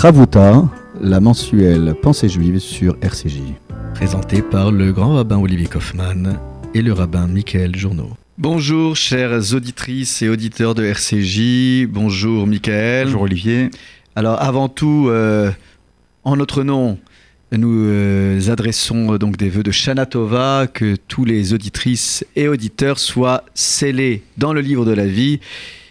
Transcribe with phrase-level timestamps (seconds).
[0.00, 0.66] Ravuta,
[0.98, 3.42] la mensuelle Pensée juive sur RCJ.
[3.92, 6.38] Présentée par le grand rabbin Olivier Kaufmann
[6.72, 8.08] et le rabbin Michael Journeau.
[8.38, 13.08] Bonjour chères auditrices et auditeurs de RCJ, bonjour Michael.
[13.08, 13.68] Bonjour Olivier.
[14.16, 15.50] Alors avant tout, euh,
[16.24, 16.96] en notre nom,
[17.52, 22.48] nous euh, adressons euh, donc des vœux de Shana Tova, que tous les auditrices et
[22.48, 25.40] auditeurs soient scellés dans le livre de la vie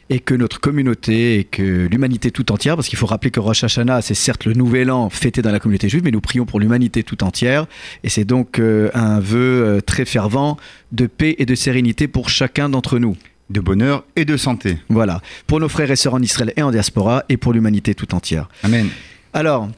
[0.09, 3.63] et que notre communauté et que l'humanité tout entière, parce qu'il faut rappeler que Rosh
[3.63, 6.59] Hashanah, c'est certes le nouvel an fêté dans la communauté juive, mais nous prions pour
[6.59, 7.67] l'humanité tout entière,
[8.03, 10.57] et c'est donc euh, un vœu euh, très fervent
[10.91, 13.15] de paix et de sérénité pour chacun d'entre nous.
[13.49, 14.77] De bonheur et de santé.
[14.89, 18.13] Voilà, pour nos frères et sœurs en Israël et en diaspora, et pour l'humanité tout
[18.13, 18.47] entière.
[18.63, 18.89] Amen.
[19.33, 19.69] Alors,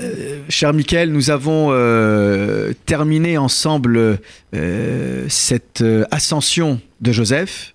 [0.00, 4.18] euh, cher Michael, nous avons euh, terminé ensemble
[4.54, 7.72] euh, cette ascension de Joseph.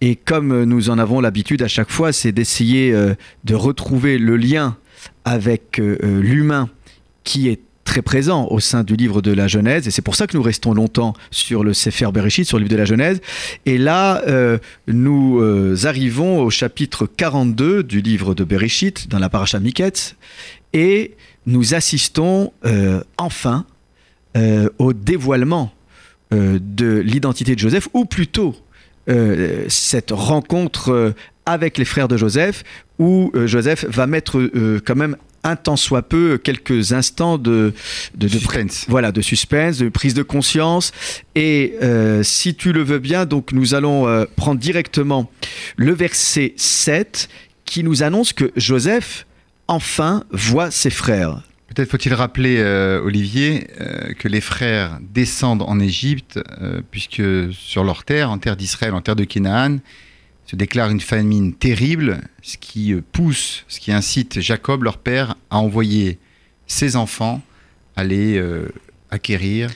[0.00, 3.14] Et comme nous en avons l'habitude à chaque fois, c'est d'essayer euh,
[3.44, 4.76] de retrouver le lien
[5.24, 6.70] avec euh, euh, l'humain
[7.24, 9.88] qui est très présent au sein du livre de la Genèse.
[9.88, 12.72] Et c'est pour ça que nous restons longtemps sur le Sefer Bereshit, sur le livre
[12.72, 13.20] de la Genèse.
[13.66, 19.28] Et là, euh, nous euh, arrivons au chapitre 42 du livre de Bereshit, dans la
[19.28, 20.14] paracha Miketz.
[20.72, 21.16] Et
[21.46, 23.64] nous assistons euh, enfin
[24.36, 25.72] euh, au dévoilement
[26.32, 28.54] euh, de l'identité de Joseph, ou plutôt
[29.08, 31.14] euh, cette rencontre euh,
[31.46, 32.64] avec les frères de Joseph,
[32.98, 34.50] où euh, Joseph va mettre
[34.84, 37.72] quand même un tant soit peu quelques instants de,
[38.14, 38.84] de, de Suspense.
[38.88, 40.92] voilà, de suspense, de prise de conscience.
[41.34, 45.30] Et euh, si tu le veux bien, donc nous allons euh, prendre directement
[45.76, 47.28] le verset 7
[47.64, 49.26] qui nous annonce que Joseph
[49.68, 51.42] enfin voit ses frères.
[51.72, 57.84] Peut-être faut-il rappeler, euh, Olivier, euh, que les frères descendent en Égypte, euh, puisque sur
[57.84, 59.78] leur terre, en terre d'Israël, en terre de Canaan,
[60.46, 65.36] se déclare une famine terrible, ce qui euh, pousse, ce qui incite Jacob, leur père,
[65.48, 66.18] à envoyer
[66.66, 67.40] ses enfants
[67.94, 68.42] aller
[69.10, 69.70] acquérir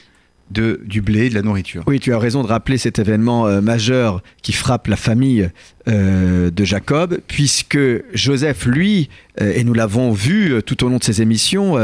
[0.54, 1.82] de, du blé, de la nourriture.
[1.86, 5.50] Oui, tu as raison de rappeler cet événement euh, majeur qui frappe la famille
[5.88, 7.78] euh, de Jacob, puisque
[8.14, 11.76] Joseph, lui, euh, et nous l'avons vu tout au long de ses émissions,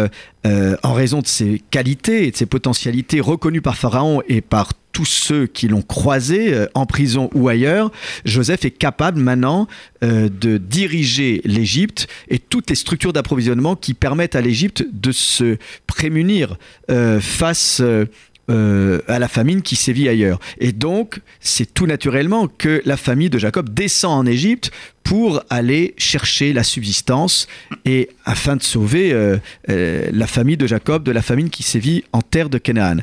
[0.83, 5.05] en raison de ses qualités et de ses potentialités reconnues par Pharaon et par tous
[5.05, 7.93] ceux qui l'ont croisé en prison ou ailleurs,
[8.25, 9.69] Joseph est capable maintenant
[10.03, 16.57] de diriger l'Égypte et toutes les structures d'approvisionnement qui permettent à l'Égypte de se prémunir
[17.21, 17.83] face
[18.51, 20.41] euh, à la famine qui sévit ailleurs.
[20.59, 24.73] Et donc, c'est tout naturellement que la famille de Jacob descend en Égypte
[25.05, 27.47] pour aller chercher la subsistance
[27.85, 29.37] et afin de sauver euh,
[29.69, 32.99] euh, la famille de Jacob de la famine qui sévit en terre de Canaan.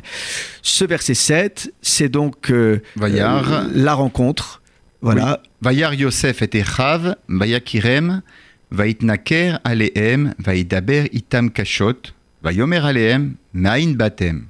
[0.60, 2.52] Ce verset 7, c'est donc
[2.96, 4.60] la rencontre.
[5.00, 5.40] Voilà.
[5.62, 8.22] Vayar Yosef et Echav, Vayakirem,
[8.70, 12.12] Vaitnaker alehem, Vaidaber itam kashot,
[12.42, 14.46] Vayomer alehem, Main batem,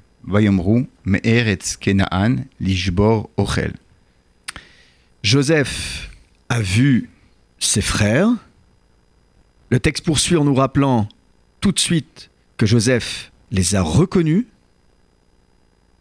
[5.23, 6.11] Joseph
[6.51, 7.09] a vu
[7.59, 8.29] ses frères.
[9.71, 11.09] Le texte poursuit en nous rappelant
[11.61, 12.29] tout de suite
[12.59, 14.45] que Joseph les a reconnus,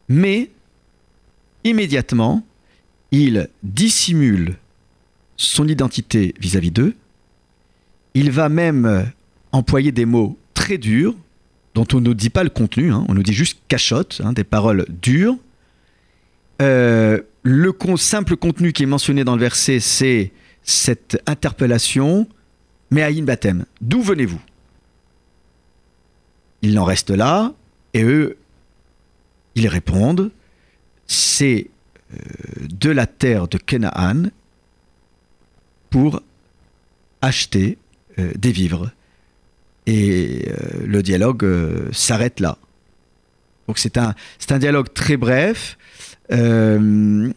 [0.09, 0.49] mais
[1.63, 2.45] immédiatement,
[3.11, 4.57] il dissimule
[5.37, 6.95] son identité vis-à-vis d'eux.
[8.13, 9.09] Il va même
[9.53, 11.15] employer des mots très durs,
[11.77, 14.43] dont on ne dit pas le contenu, hein, on nous dit juste cachotte, hein, des
[14.43, 15.37] paroles dures.
[16.59, 20.31] Euh, le simple contenu qui est mentionné dans le verset, c'est
[20.63, 22.27] cette interpellation,
[22.89, 24.41] mais Aïn Batem, d'où venez-vous?
[26.63, 27.53] Il en reste là,
[27.93, 28.37] et eux,
[29.53, 30.31] ils répondent,
[31.05, 31.67] c'est
[32.11, 32.17] euh,
[32.71, 34.31] de la terre de Canaan
[35.91, 36.23] pour
[37.21, 37.77] acheter
[38.17, 38.89] euh, des vivres.
[39.87, 42.57] Et euh, le dialogue euh, s'arrête là.
[43.67, 45.77] Donc c'est un, c'est un dialogue très bref.
[46.31, 47.31] Euh,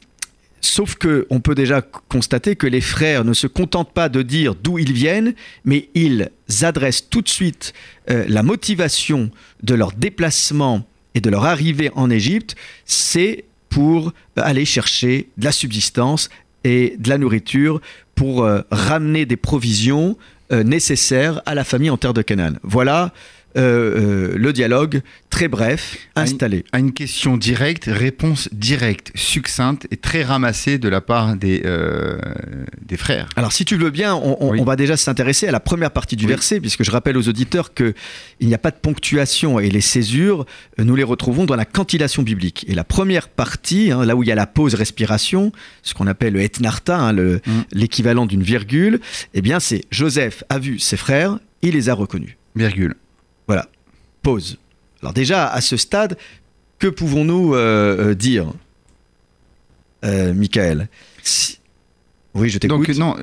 [0.60, 4.56] sauf que on peut déjà constater que les frères ne se contentent pas de dire
[4.56, 5.34] d'où ils viennent,
[5.64, 6.30] mais ils
[6.62, 7.72] adressent tout de suite
[8.06, 9.30] la motivation
[9.62, 10.84] de leur déplacement
[11.14, 16.28] et de leur arrivée en Égypte, c'est pour aller chercher de la subsistance
[16.64, 17.80] et de la nourriture
[18.14, 20.16] pour ramener des provisions
[20.52, 22.54] euh, nécessaires à la famille en terre de Canaan.
[22.62, 23.12] Voilà
[23.56, 26.64] euh, euh, le dialogue très bref installé.
[26.72, 32.18] À une question directe, réponse directe, succincte et très ramassée de la part des, euh,
[32.86, 33.28] des frères.
[33.36, 34.58] Alors, si tu veux bien, on, on- Oui.
[34.60, 36.30] on va déjà s'intéresser à la première partie du Oui.
[36.30, 37.94] verset, puisque je rappelle aux auditeurs qu'il
[38.40, 40.46] n'y a pas de ponctuation et les césures,
[40.78, 42.64] nous les retrouvons dans la cantillation biblique.
[42.68, 45.52] Et la première partie, hein, là où il y a la pause respiration,
[45.82, 47.50] ce qu'on appelle le etnarta, hein, le- Mm.
[47.72, 49.00] l'équivalent d'une virgule,
[49.34, 52.36] eh bien, c'est Joseph a vu ses frères, il les a reconnus.
[52.56, 52.94] Virgule.
[53.50, 53.66] Voilà.
[54.22, 54.58] Pause.
[55.02, 56.16] Alors déjà, à ce stade,
[56.78, 58.52] que pouvons-nous euh, euh, dire,
[60.04, 60.88] euh, Michael
[61.22, 61.58] Si-
[62.34, 62.86] Oui, je t'écoute.
[62.86, 63.16] Donc non,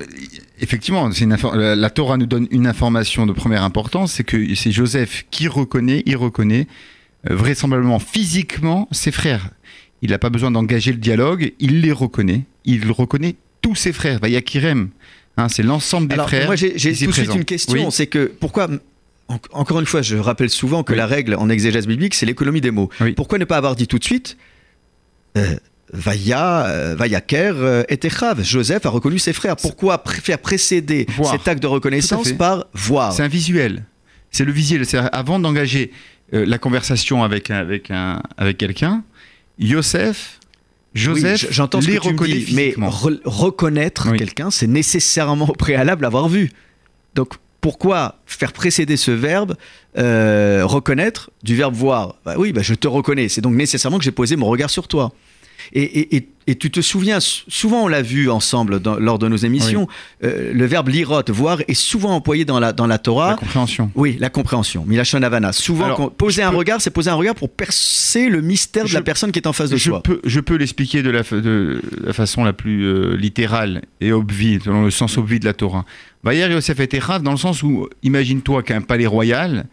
[0.59, 4.23] effectivement, c'est une infor- la, la Torah nous donne une information de première importance, c'est
[4.23, 6.67] que c'est Joseph qui reconnaît, il reconnaît
[7.29, 9.51] euh, vraisemblablement physiquement ses frères.
[10.01, 12.41] Il n'a pas besoin d'engager le dialogue, il les reconnaît.
[12.65, 14.19] Il reconnaît tous ses frères.
[14.19, 14.89] Vayakirem,
[15.37, 16.45] hein, c'est l'ensemble des Alors, frères.
[16.47, 17.73] moi, j'ai tout de suite une question.
[17.73, 17.85] Oui.
[17.91, 18.67] C'est que pourquoi.
[19.27, 20.97] En- Encore une fois, je rappelle souvent que Oui.
[20.97, 22.89] la règle en exégèse biblique, c'est l'économie des mots.
[23.01, 23.13] Oui.
[23.13, 24.37] Pourquoi ne pas avoir dit tout de suite
[25.37, 25.55] euh,
[25.93, 29.55] Vaya, euh, Vayaker euh, et Techav Joseph a reconnu ses frères.
[29.55, 31.31] Pourquoi pr- faire précéder Voir.
[31.31, 33.13] cet acte de reconnaissance par voir?
[33.13, 33.85] C'est un visuel.
[34.31, 34.85] C'est le visuel.
[34.85, 35.91] C'est avant d'engager
[36.33, 39.03] euh, la conversation avec avec un avec quelqu'un,
[39.59, 40.39] Yosef,
[40.93, 44.17] Joseph, j- j'entends les reconnaît mais re- reconnaître Oui.
[44.17, 46.51] quelqu'un, c'est nécessairement au préalable avoir vu.
[47.15, 49.55] Donc pourquoi faire précéder ce verbe
[49.97, 52.15] euh, reconnaître du verbe voir?
[52.25, 53.29] Bah Oui, bah, je te reconnais.
[53.29, 55.11] C'est donc nécessairement que j'ai posé mon regard sur toi.
[55.73, 59.27] Et, et- et- et tu te souviens, souvent on l'a vu ensemble dans- lors de
[59.27, 59.85] nos émissions,
[60.23, 63.31] euh, le verbe lirot, voir, est souvent employé dans la, dans la Torah.
[63.31, 63.91] la compréhension.
[63.95, 64.85] Oui, la compréhension.
[64.87, 65.51] Milachon Havana.
[65.51, 68.89] Souvent, Alors, poser un peux- regard, c'est poser un regard pour percer le mystère de
[68.89, 70.01] Je- la personne qui est en face de Je soi.
[70.03, 74.59] peux, je peux l'expliquer de la, de la façon la plus euh, littérale et obvie,
[74.63, 75.83] selon le sens obvi de la Torah.
[76.27, 79.65] Vayer Yosef et Techav, dans le sens où, imagine-toi qu'un palais royal,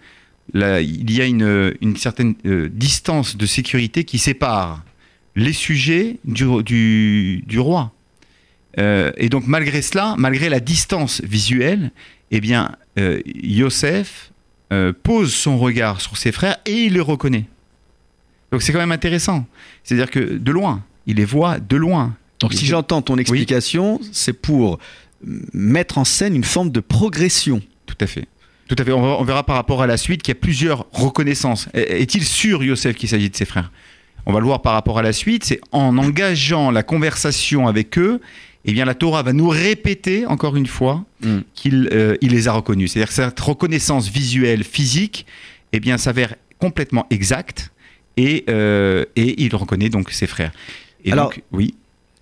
[0.53, 4.85] là, il y a une, une certaine euh, distance de sécurité qui sépare
[5.35, 7.93] les sujets du, du, du roi.
[8.79, 11.91] Euh, et donc, malgré cela, malgré la distance visuelle,
[12.31, 12.71] eh bien,
[13.01, 14.31] euh, Yosef
[15.03, 17.45] pose son regard sur ses frères et il les reconnaît.
[18.51, 19.47] Donc c'est quand même intéressant.
[19.85, 22.17] C'est-à-dire que de loin, il les voit de loin.
[22.41, 24.81] Donc si j'entends ton explication, c'est pour
[25.53, 27.63] mettre en scène une forme de progression.
[27.87, 28.27] Tout à fait.
[28.69, 28.93] Tout à fait.
[28.93, 31.69] On, verra par rapport à la suite qu'il y a plusieurs reconnaissances.
[31.75, 33.71] Est- Est-il sûr, Yosef, qu'il s'agit de ses frères?
[34.27, 35.45] On va le voir par rapport à la suite.
[35.45, 38.21] C'est en engageant la conversation avec eux,
[38.65, 41.39] eh bien la Torah va nous répéter encore une fois Mm.
[41.55, 42.93] qu'il euh, il les a reconnus.
[42.93, 45.27] C'est-à-dire que cette reconnaissance visuelle, physique,
[45.73, 47.71] eh bien s'avère complètement exacte
[48.17, 50.53] et, euh, et il reconnaît donc ses frères.
[51.05, 51.75] Et Alors, donc, oui.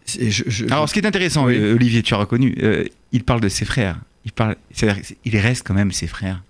[0.05, 1.57] C'est- je- je- Alors, ce qui est intéressant, Oui.
[1.57, 3.99] euh, Olivier, tu as reconnu, euh, il parle de ses frères.
[4.25, 6.43] Il parle, c'est-à-dire, il reste quand même ses frères.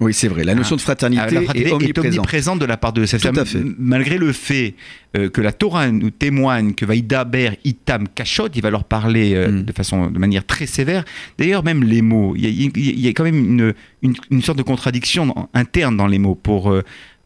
[0.00, 0.44] oui, c'est vrai.
[0.44, 2.18] La notion de fraternité, Ah, la fraternité est omniprésente.
[2.18, 3.06] omniprésente de la part de.
[3.06, 3.62] Tout à fait.
[3.78, 4.74] Malgré le fait
[5.16, 9.48] euh, que la Torah nous témoigne que Vaïdaber Itam Kachot, il va leur parler euh,
[9.50, 9.62] Mm.
[9.62, 11.04] de façon, de manière très sévère.
[11.38, 14.58] D'ailleurs, même les mots, il y a, y y quand même une, une, une sorte
[14.58, 16.34] de contradiction interne dans les mots.
[16.34, 16.82] Pour euh,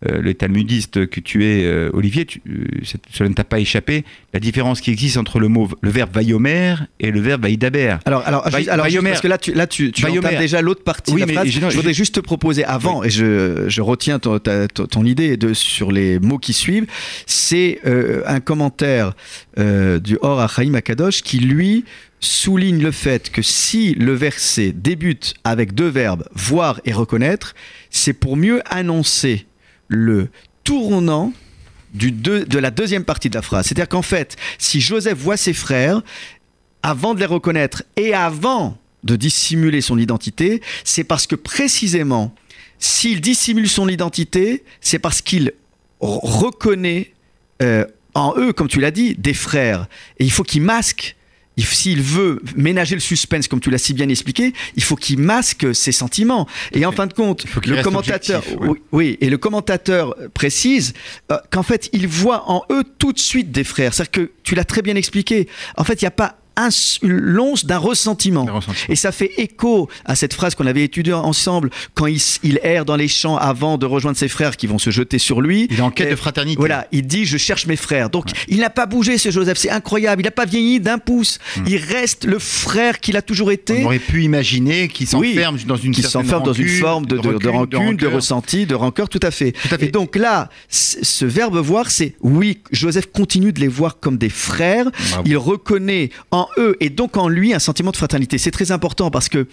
[0.08, 2.64] euh, le talmudiste que tu es, euh, Olivier, tu- euh,
[3.12, 4.04] cela ne t'a pas échappé.
[4.32, 7.96] La différence qui existe entre le mot, le verbe Vayomer et le verbe Vaïdaber.
[8.04, 9.10] Alors, alors, juste- alors, juste Vaïomer.
[9.10, 10.26] parce que là, tu, là, tu, tu Vaïomer.
[10.28, 11.48] entames déjà l'autre partie Oui, de la phrase.
[11.48, 15.04] je- non, je voudrais juste te proposer avant, et je, je retiens ton, ta- ton-
[15.04, 16.86] idée de, sur les mots qui suivent,
[17.26, 17.80] c'est
[18.26, 19.14] un commentaire
[19.56, 21.84] du Or Achaim Akadosh qui, lui,
[22.20, 27.54] souligne le fait que si le verset débute avec deux verbes, voir et reconnaître,
[27.90, 29.46] c'est pour mieux annoncer
[29.88, 30.28] le
[30.64, 31.32] tournant
[31.94, 33.66] de la deuxième partie de la phrase.
[33.66, 36.02] C'est-à-dire qu'en fait, si Joseph voit ses frères,
[36.82, 42.34] avant de les reconnaître et avant de dissimuler son identité, c'est parce que précisément,
[42.78, 45.52] s'il dissimule son identité, c'est parce qu'il
[46.00, 47.12] reconnaît
[47.62, 47.84] euh,
[48.14, 49.86] en eux, comme tu l'as dit, des frères.
[50.18, 51.16] Et il faut qu'il masque.
[51.58, 55.18] Il- S'il veut ménager le suspense, comme tu l'as si bien expliqué, il faut qu'il
[55.18, 56.46] masque ses sentiments.
[56.72, 58.80] Et en fin de compte, le commentateur, objectif, ouais.
[58.92, 60.94] oui, et le commentateur précise
[61.30, 63.92] euh, qu'en fait, il voit en eux tout de suite des frères.
[63.92, 65.46] C'est-à-dire que tu l'as très bien expliqué.
[65.76, 66.38] En fait, il n'y a pas
[67.02, 68.46] l'once d'un ressentiment.
[68.88, 72.96] Et ça fait écho à cette phrase qu'on avait étudiée ensemble quand il, erre dans
[72.96, 75.68] les champs avant de rejoindre ses frères qui vont se jeter sur lui.
[75.70, 76.58] Il est en quête Et de fraternité.
[76.58, 78.10] Voilà, il dit je cherche mes frères.
[78.10, 80.22] Donc il n'a pas bougé ce Joseph, c'est incroyable.
[80.22, 81.38] Il n'a pas vieilli d'un pouce.
[81.66, 83.82] Il reste le frère qu'il a toujours été.
[83.82, 87.16] On aurait pu imaginer qu'il Oui, s'enferme dans une qui s'enferme dans une forme de,
[87.18, 89.52] de- rancune, de, ressenti, de rancœur, tout à fait.
[89.52, 89.86] Tout à fait.
[89.86, 94.28] Et donc là, ce verbe voir, c'est oui, Joseph continue de les voir comme des
[94.28, 94.90] frères.
[95.10, 95.22] Bravo.
[95.26, 98.38] Il reconnaît en eux et donc en lui un sentiment de fraternité.
[98.38, 99.46] C'est très important parce que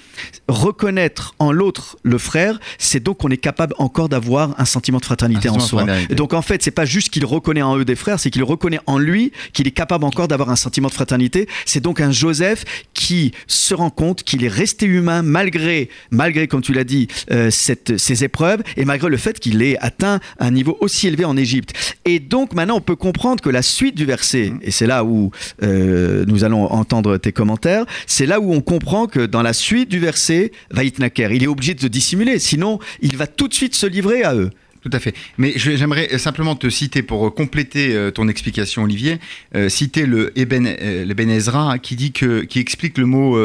[0.47, 5.05] reconnaître en l'autre le frère, c'est donc qu'on est capable encore d'avoir un sentiment de
[5.05, 5.83] fraternité en soi.
[5.83, 6.15] fraternité.
[6.15, 8.79] Donc en fait, c'est pas juste qu'il reconnaît en eux des frères, c'est qu'il reconnaît
[8.85, 11.47] en lui qu'il est capable encore d'avoir un sentiment de fraternité.
[11.65, 16.61] C'est donc un Joseph qui se rend compte qu'il est resté humain malgré, malgré comme
[16.61, 20.51] tu l'as dit, euh, cette, ces épreuves et malgré le fait qu'il ait atteint un
[20.51, 21.73] niveau aussi élevé en Égypte.
[22.05, 25.31] Et donc maintenant, on peut comprendre que la suite du verset, et c'est là où
[25.63, 29.53] euh, nous allons en entendre tes commentaires, c'est là où on comprend que dans la
[29.53, 33.55] suite du verset, Vaïtnaker, il est obligé de se dissimuler, sinon il va tout de
[33.55, 34.51] suite se livrer à eux.
[34.81, 35.15] Tout à fait.
[35.39, 39.17] Mais j'aimerais simplement te citer, pour compléter euh, ton explication, Olivier,
[39.55, 43.35] euh, citer le Eben, euh, ben Ezra qui, dit que, qui explique le mot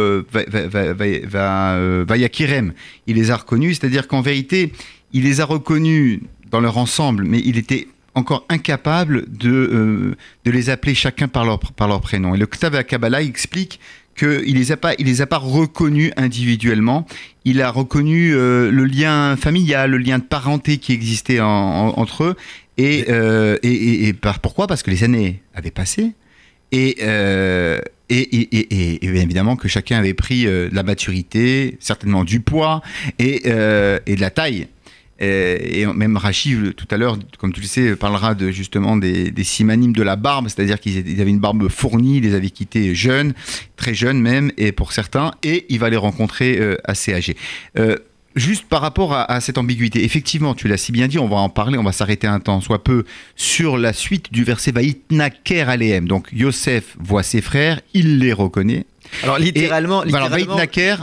[2.04, 2.74] Vayakirem.
[3.06, 4.72] Il les a reconnus, c'est-à-dire qu'en vérité,
[5.14, 6.20] il les a reconnus
[6.50, 11.58] dans leur ensemble, mais il était encore incapable de, de les appeler chacun par leur,
[11.58, 12.34] par leur prénom.
[12.34, 13.80] Et le Ktav Kabbalah explique
[14.20, 17.06] qu'il les a pas, il les a pas reconnus individuellement.
[17.44, 22.36] Il a reconnu euh, le lien familial, le lien de parenté qui existait entre eux.
[22.78, 24.66] Euh, et, et, par, pourquoi?
[24.66, 26.12] Parce que les années avaient passé.
[26.72, 32.82] Et, euh, et, bien évidemment que chacun avait pris de la maturité, certainement du poids
[33.18, 34.68] et, et de la taille.
[35.22, 39.30] Euh, et même Rachid, tout à l'heure, comme tu le sais, parlera de, justement des,
[39.30, 42.94] des simanimes de la barbe, c'est-à-dire qu'ils avaient une barbe fournie, ils les avaient quittés
[42.94, 43.34] jeunes,
[43.76, 47.36] très jeunes même, et pour certains, et il va les rencontrer euh, assez âgés.
[47.78, 47.96] Euh,
[48.34, 51.48] juste par rapport à, cette ambiguïté, effectivement, tu l'as si bien dit, on va en
[51.48, 53.04] parler, on va s'arrêter un temps, soit peu,
[53.36, 56.06] sur la suite du verset Vaïtnaker Aleem.
[56.06, 58.86] Donc Yosef voit ses frères, il les reconnaît,
[59.22, 60.56] alors littéralement, littéralement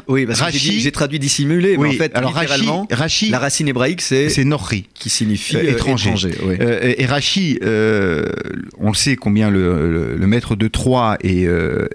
[0.07, 4.01] oui, parce que j'ai traduit dissimulé, mais en fait, alors littéralement, Rashi, la racine hébraïque
[4.01, 6.13] c'est c'est Norri, qui signifie euh, étranger.
[6.43, 8.25] Euh, et Rashi, euh,
[8.77, 11.47] on le sait combien le, le, maître de Troyes est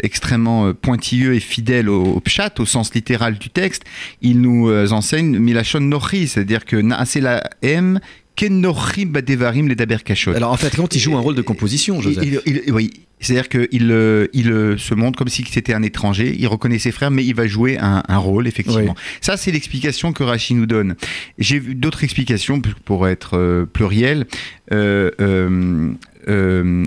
[0.02, 3.82] extrêmement pointilleux et fidèle au, pshat, au sens littéral du texte.
[4.20, 6.76] Il nous enseigne Milachon Norri, c'est-à-dire que
[7.20, 8.00] la M
[8.36, 9.76] Kenochim Badevarim les
[10.34, 12.42] Alors en fait, quand il joue un rôle de composition, Joseph.
[12.68, 12.90] oui,
[13.22, 16.90] c'est-à-dire qu'il euh, il, euh, se montre comme si c'était un étranger, il reconnaît ses
[16.90, 18.96] frères, mais il va jouer un, rôle, effectivement.
[19.20, 20.96] Ça, c'est l'explication que Rachid nous donne.
[21.38, 24.26] J'ai vu d'autres explications pour être euh, pluriel.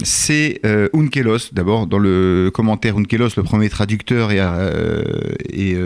[0.04, 0.62] c'est
[0.94, 4.42] Unkelos, d'abord, dans le commentaire Unkelos, le premier traducteur et,
[5.50, 5.78] et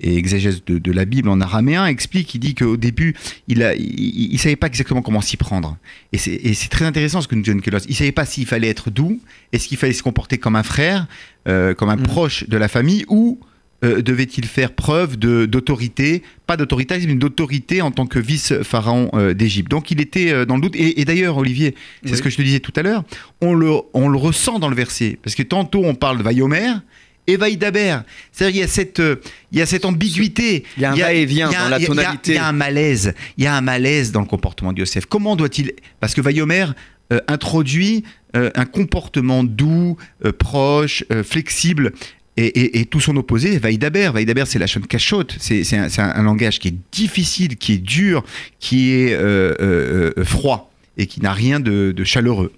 [0.00, 3.14] et exégèse de, la Bible en araméen, explique, il dit qu'au début,
[3.48, 5.78] il ne il, savait pas exactement comment s'y prendre.
[6.12, 7.80] Et c'est très intéressant ce que nous dit John Kellos.
[7.86, 9.20] Il ne savait pas s'il fallait être doux,
[9.52, 11.06] est-ce qu'il fallait se comporter comme un frère,
[11.48, 12.02] euh, comme un mm.
[12.02, 13.40] proche de la famille, ou
[13.84, 19.70] euh, devait-il faire preuve d'autorité, pas d'autorité, mais d'autorité en tant que vice-pharaon euh, d'Égypte.
[19.70, 20.76] Donc il était dans le doute.
[20.76, 21.74] Et, d'ailleurs, Olivier,
[22.04, 23.04] c'est ce que je te disais tout à l'heure,
[23.40, 25.18] on le, on le ressent dans le verset.
[25.22, 26.72] Parce que tantôt on parle de Vayomer,
[27.26, 27.98] et Vaïdaber.
[28.32, 29.16] C'est-à-dire qu'il y a cette, euh,
[29.52, 30.64] il y a cette ambiguïté.
[30.76, 32.32] Il y a un va-et-vient dans la tonalité.
[32.32, 33.14] Il y, a un malaise.
[33.36, 35.06] Il y a un malaise dans le comportement de Yosef.
[35.06, 36.66] Comment doit-il Parce que Vaïomer
[37.12, 38.04] euh, introduit
[38.36, 39.96] euh, un comportement doux,
[40.38, 41.92] proche, flexible.
[42.38, 44.10] Et, tout son opposé, Vaïdaber.
[44.12, 45.34] Vaïdaber, c'est la chaîne cachotte.
[45.40, 48.24] C'est un, un, langage qui est difficile, qui est dur,
[48.60, 52.52] qui est froid et qui n'a rien de chaleureux.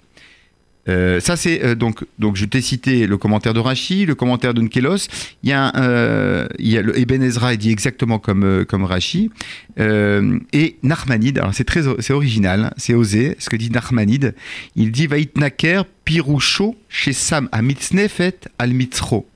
[0.87, 4.53] Euh, ça, c'est euh, donc, donc, je t'ai cité le commentaire de Rachi, le commentaire
[4.53, 5.07] de Nkelos.
[5.43, 8.83] Il y a, euh, il y a le Eben Ezra, il dit exactement comme, comme
[8.85, 9.29] Rachi.
[9.77, 14.35] et Narmanide, alors c'est très c'est original, hein, c'est osé ce que dit Narmanide.
[14.75, 19.27] Il dit Vaitnaker Piroucho chez Sam à Mitznefet al Mitzro.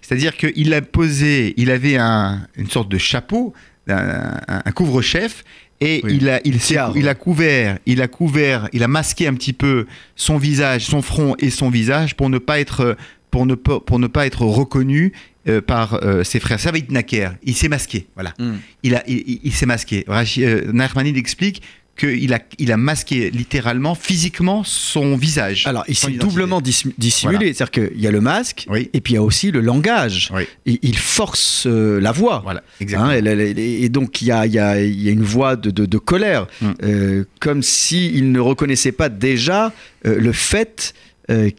[0.00, 3.52] C'est-à-dire qu'il a posé, il avait un, une sorte de chapeau,
[3.86, 5.44] un, un couvre-chef,
[5.84, 6.58] et il, a, il,
[6.94, 9.86] il, a couvert, il a couvert, il a masqué un petit peu
[10.16, 12.96] son visage, son front et son visage pour ne pas être,
[13.30, 15.12] pour ne, pour ne pas être reconnu
[15.46, 16.58] euh, par euh, ses frères.
[16.58, 17.34] Ça va être Naker.
[17.42, 18.32] Il s'est masqué, voilà.
[18.38, 18.54] Hmm.
[18.82, 20.06] Il, a, il, s'est masqué.
[20.08, 21.60] Euh, Nachmanide explique
[21.96, 25.66] qu'il a, il a masqué littéralement, physiquement, son visage.
[25.66, 27.54] Alors, il s'est doublement dissimulé.
[27.54, 30.32] C'est-à-dire qu'il y a le masque, et puis il y a aussi le langage.
[30.66, 32.40] Il, force euh, la voix.
[32.44, 33.10] Voilà, exactement.
[33.10, 35.70] Hein, et, donc, il y a, il y a, il y a une voix de,
[35.70, 36.70] de, colère, mm.
[36.82, 39.72] euh, comme s'il ne reconnaissait pas déjà
[40.06, 40.94] euh, le fait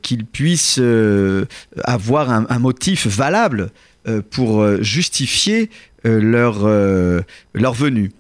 [0.04, 0.80] qu'il puisse
[1.84, 3.72] avoir un, un, motif valable
[4.30, 5.72] pour justifier
[6.04, 6.68] leur,
[7.56, 8.12] leur venue.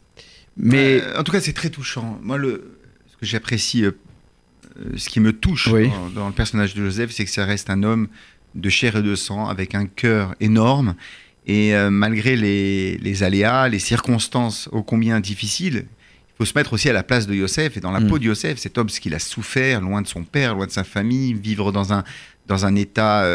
[0.57, 2.19] Mais euh, en tout cas, c'est très touchant.
[2.21, 2.77] Moi, le,
[3.11, 3.91] ce que j'apprécie, euh,
[4.79, 5.69] euh, ce qui me touche
[6.13, 8.07] dans, le personnage de Joseph, c'est que ça reste un homme
[8.55, 10.95] de chair et de sang, avec un cœur énorme.
[11.47, 16.89] Et malgré les, les, aléas, les circonstances ô combien difficiles, il faut se mettre aussi
[16.89, 18.07] à la place de Yosef et dans la mm.
[18.07, 20.71] peau de Yosef, cet homme, ce qu'il a souffert, loin de son père, loin de
[20.71, 22.03] sa famille, vivre dans un,
[22.47, 23.29] dans un état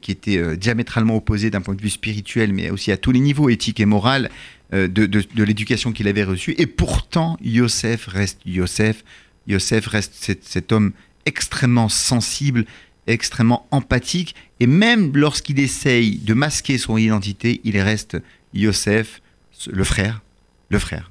[0.00, 3.48] qui était diamétralement opposé d'un point de vue spirituel, mais aussi à tous les niveaux,
[3.48, 4.30] éthique et moral,
[4.72, 6.54] euh, de, l'éducation qu'il avait reçue.
[6.58, 9.04] Et pourtant, Yosef reste Yosef.
[9.48, 10.92] Yosef reste cet, homme
[11.26, 12.66] extrêmement sensible,
[13.06, 14.34] extrêmement empathique.
[14.60, 18.16] Et même lorsqu'il essaye de masquer son identité, il reste
[18.54, 19.20] Yosef,
[19.68, 20.20] le frère,
[20.68, 21.10] le frère.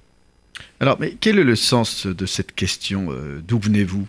[0.79, 4.07] Alors, mais quel est le sens de cette question euh, D'où venez-vous?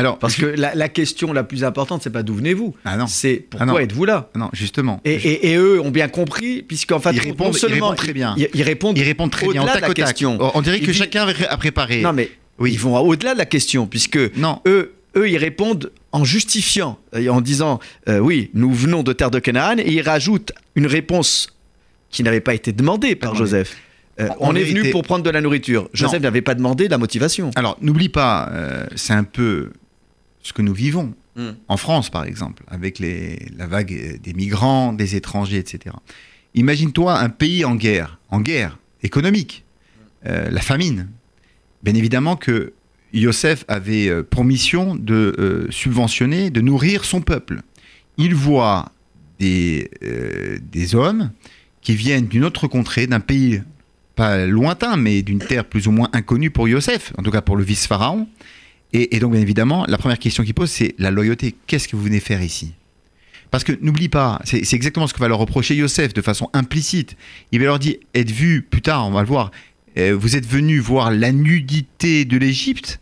[0.00, 3.06] Alors, Parce que la, la question la plus importante, c'est pas d'où venez-vous, Ah non.
[3.06, 3.66] c'est Ah non.
[3.66, 4.30] pourquoi êtes-vous là?
[4.34, 5.00] Non, justement.
[5.04, 7.96] et, et- et eux ont bien compris, puisqu'en fait, Ils non répondent- ils seulement répondent
[7.96, 8.34] très bien.
[8.36, 8.98] Ils, ils répondent.
[8.98, 10.38] Ils répondent très bien, au tac la question.
[10.54, 12.00] On dirait que chacun a préparé.
[12.02, 12.72] Non, mais Oui.
[12.72, 14.60] ils vont au-delà de la question, puisque Non.
[14.66, 17.78] eux, eux, ils répondent en justifiant, et en disant
[18.08, 21.48] euh, oui, nous venons de terre de Canaan, et ils rajoutent une réponse
[22.10, 23.34] qui n'avait pas été demandée par.
[23.34, 23.76] Joseph.
[24.20, 25.88] Euh, on est venu pour prendre de la nourriture.
[25.94, 26.24] Joseph Non.
[26.24, 27.52] n'avait pas demandé la motivation.
[27.56, 29.70] Alors, n'oublie pas, euh, c'est un peu
[30.42, 31.50] ce que nous vivons Mm.
[31.68, 35.94] en France, par exemple, avec les, la vague euh, des migrants, des étrangers, etc.
[36.54, 39.64] Imagine-toi un pays en guerre, en guerre économique,
[40.26, 41.08] euh, la famine.
[41.82, 42.72] Bien évidemment que
[43.12, 47.62] Yosef avait euh, pour mission de euh, subventionner, de nourrir son peuple.
[48.18, 48.90] Il voit
[49.38, 51.30] des, euh, des hommes
[51.80, 53.62] qui viennent d'une autre contrée, d'un pays
[54.16, 57.56] pas lointain, mais d'une terre plus ou moins inconnue pour Yosef, en tout cas pour
[57.56, 58.26] le vice-pharaon.
[58.92, 61.54] Et, donc, bien évidemment, la première question qu'il pose, c'est la loyauté.
[61.66, 62.72] Qu'est-ce que vous venez faire ici?
[63.50, 67.16] Parce que n'oublie pas, c'est exactement ce que va leur reprocher Yosef de façon implicite.
[67.52, 69.50] Il va leur dire, êtes vu, plus tard, on va le voir,
[69.98, 73.00] euh, vous êtes venu voir la nudité de l'Égypte?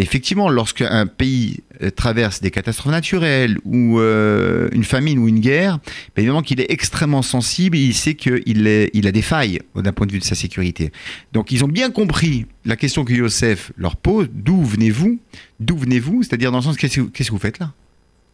[0.00, 5.80] Effectivement, lorsqu'un pays euh, traverse des catastrophes naturelles ou euh, une famine ou une guerre,
[6.14, 10.06] bien évidemment qu'il est extrêmement sensible et il sait qu'il a des failles d'un point
[10.06, 10.92] de vue de sa sécurité.
[11.32, 15.18] Donc ils ont bien compris la question que Yosef leur pose, d'où venez-vous?
[15.58, 16.22] D'où venez-vous?
[16.22, 17.72] C'est-à-dire dans le sens, qu'est-ce que, qu'est-ce que vous faites là?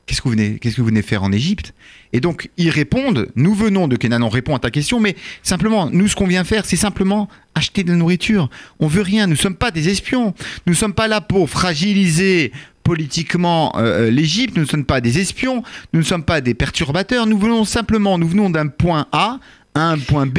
[0.07, 1.73] Qu'est-ce que vous venez, qu'est-ce que vous venez faire en Égypte?
[2.13, 5.89] Et donc ils répondent, nous venons de Canaan, on répond à ta question, mais simplement,
[5.91, 8.51] nous ce qu'on vient faire, c'est simplement acheter de la nourriture.
[8.81, 10.35] On veut rien, nous ne sommes pas des espions.
[10.67, 15.19] Nous ne sommes pas là pour fragiliser politiquement euh, l'Égypte, nous ne sommes pas des
[15.19, 15.63] espions,
[15.95, 19.41] nous ne sommes pas des perturbateurs, nous venons simplement, nous venons d'un point A
[19.75, 20.39] à un point B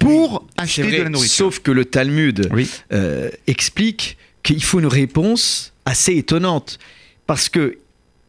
[0.00, 1.36] pour acheter vrai, de la nourriture.
[1.36, 2.68] sauf que le Talmud Oui.
[2.92, 6.78] euh, explique qu'il faut une réponse assez étonnante
[7.28, 7.78] parce que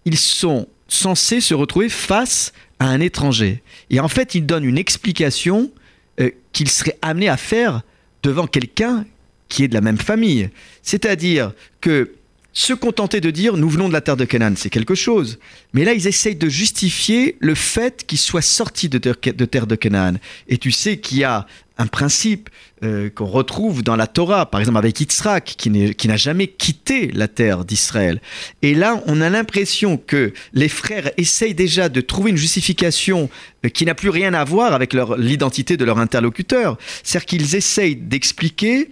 [0.06, 4.77] ils sont censés se retrouver face à un étranger et en fait il donne une
[4.77, 5.72] explication
[6.20, 7.82] euh, qu'ils seraient amenés à faire
[8.24, 9.06] devant quelqu'un
[9.50, 10.50] qui est de la même famille
[10.82, 12.12] c'est-à-dire que
[12.56, 15.39] se contenter de dire nous venons de la terre de Canaan, c'est quelque chose.
[15.74, 19.67] Mais là, ils essayent de justifier le fait qu'ils soient sortis de terre de, terre
[19.67, 20.13] de Canaan.
[20.48, 22.49] Et tu sais qu'il y a un principe
[22.83, 27.27] euh, qu'on retrouve dans la Torah, par exemple avec Yitzhak, qui n'a jamais quitté la
[27.27, 28.21] terre d'Israël.
[28.61, 33.29] Et là, on a l'impression que les frères essayent déjà de trouver une justification
[33.65, 36.77] euh, qui n'a plus rien à voir avec l'identité de leur interlocuteur.
[37.03, 38.89] C'est-à-dire qu'ils essayent d'expliquer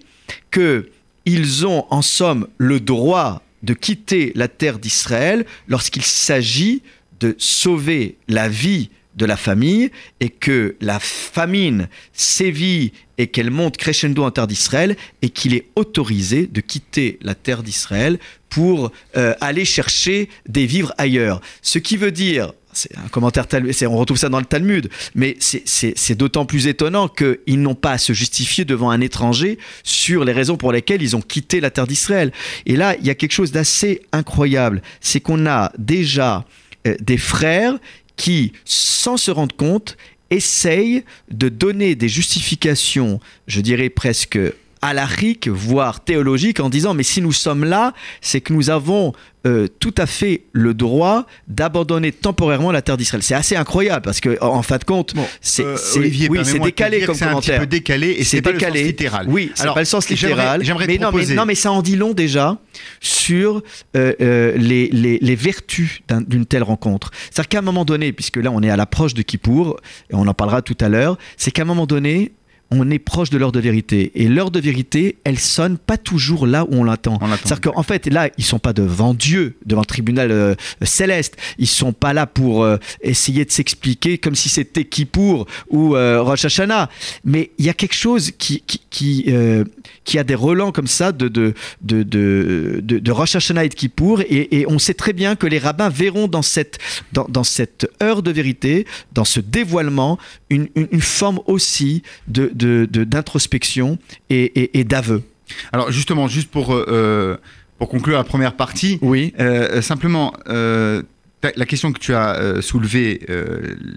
[0.52, 0.90] que
[1.26, 6.82] ils ont en somme le droit de quitter la terre d'Israël lorsqu'il s'agit
[7.22, 13.78] de sauver la vie de la famille et que la famine sévit et qu'elle monte
[13.78, 19.34] crescendo en terre d'Israël et qu'il est autorisé de quitter la terre d'Israël pour euh,
[19.42, 21.42] aller chercher des vivres ailleurs.
[21.62, 23.46] Ce qui veut dire, c'est un commentaire,
[23.88, 27.98] on retrouve ça dans le Talmud, mais c'est d'autant plus étonnant qu'ils n'ont pas à
[27.98, 31.88] se justifier devant un étranger sur les raisons pour lesquelles ils ont quitté la terre
[31.88, 32.32] d'Israël.
[32.66, 36.46] Et là, il y a quelque chose d'assez incroyable, c'est qu'on a déjà
[36.88, 37.78] euh, des frères
[38.16, 39.98] qui, sans se rendre compte,
[40.30, 44.40] essayent de donner des justifications, je dirais presque
[44.84, 49.14] alariques, voire théologiques, en disant mais si nous sommes là, c'est que nous avons
[49.46, 53.22] euh, tout à fait le droit d'abandonner temporairement la terre d'Israël.
[53.24, 57.02] C'est assez incroyable parce que en fin de compte, Bon, c'est euh, oui, c'est décalé
[57.02, 57.56] comme que c'est un commentaire.
[57.56, 59.26] petit peu décalé et c'est pas le sens littéral.
[59.28, 60.64] Oui, c'est Alors, pas le sens littéral.
[60.64, 62.58] j'aimerais te mais non, mais proposer- non, mais ça en dit long déjà
[63.02, 63.62] sur
[63.98, 67.12] euh, les, les- les vertus d'un- d'une telle rencontre.
[67.30, 69.78] C'est-à-dire qu'à un moment donné, puisque là on est à l'approche de Kippour,
[70.10, 72.32] et on en parlera tout à l'heure, c'est qu'à un moment donné,
[72.72, 74.12] on est proche de l'heure de vérité.
[74.16, 77.20] Et l'heure de vérité, elle sonne pas toujours là où on l'attend.
[77.44, 81.38] C'est-à-dire qu'en fait, là, ils sont pas devant Dieu, devant le tribunal euh, céleste.
[81.60, 86.24] Ils sont pas là pour euh, essayer de s'expliquer comme si c'était Kippour ou euh,
[86.24, 86.90] Rosh Hashanah.
[87.24, 89.64] Mais il y a quelque chose qui, qui, qui, euh,
[90.04, 93.70] qui a des relents comme ça de, de, de, de, de, de Rosh Hashanah et
[93.70, 94.22] de Kippour.
[94.22, 96.80] Et, et on sait très bien que les rabbins verront dans cette,
[97.12, 100.18] dans, dans cette heure de vérité, dans ce dévoilement,
[100.50, 103.98] une, une, une forme aussi de- d'introspection
[104.30, 105.22] et, et, et d'aveu.
[105.72, 107.38] Alors justement, juste pour, euh, euh,
[107.78, 109.34] pour conclure la première partie, Oui.
[109.40, 111.02] euh, simplement, euh,
[111.58, 113.20] la question que tu as soulevée,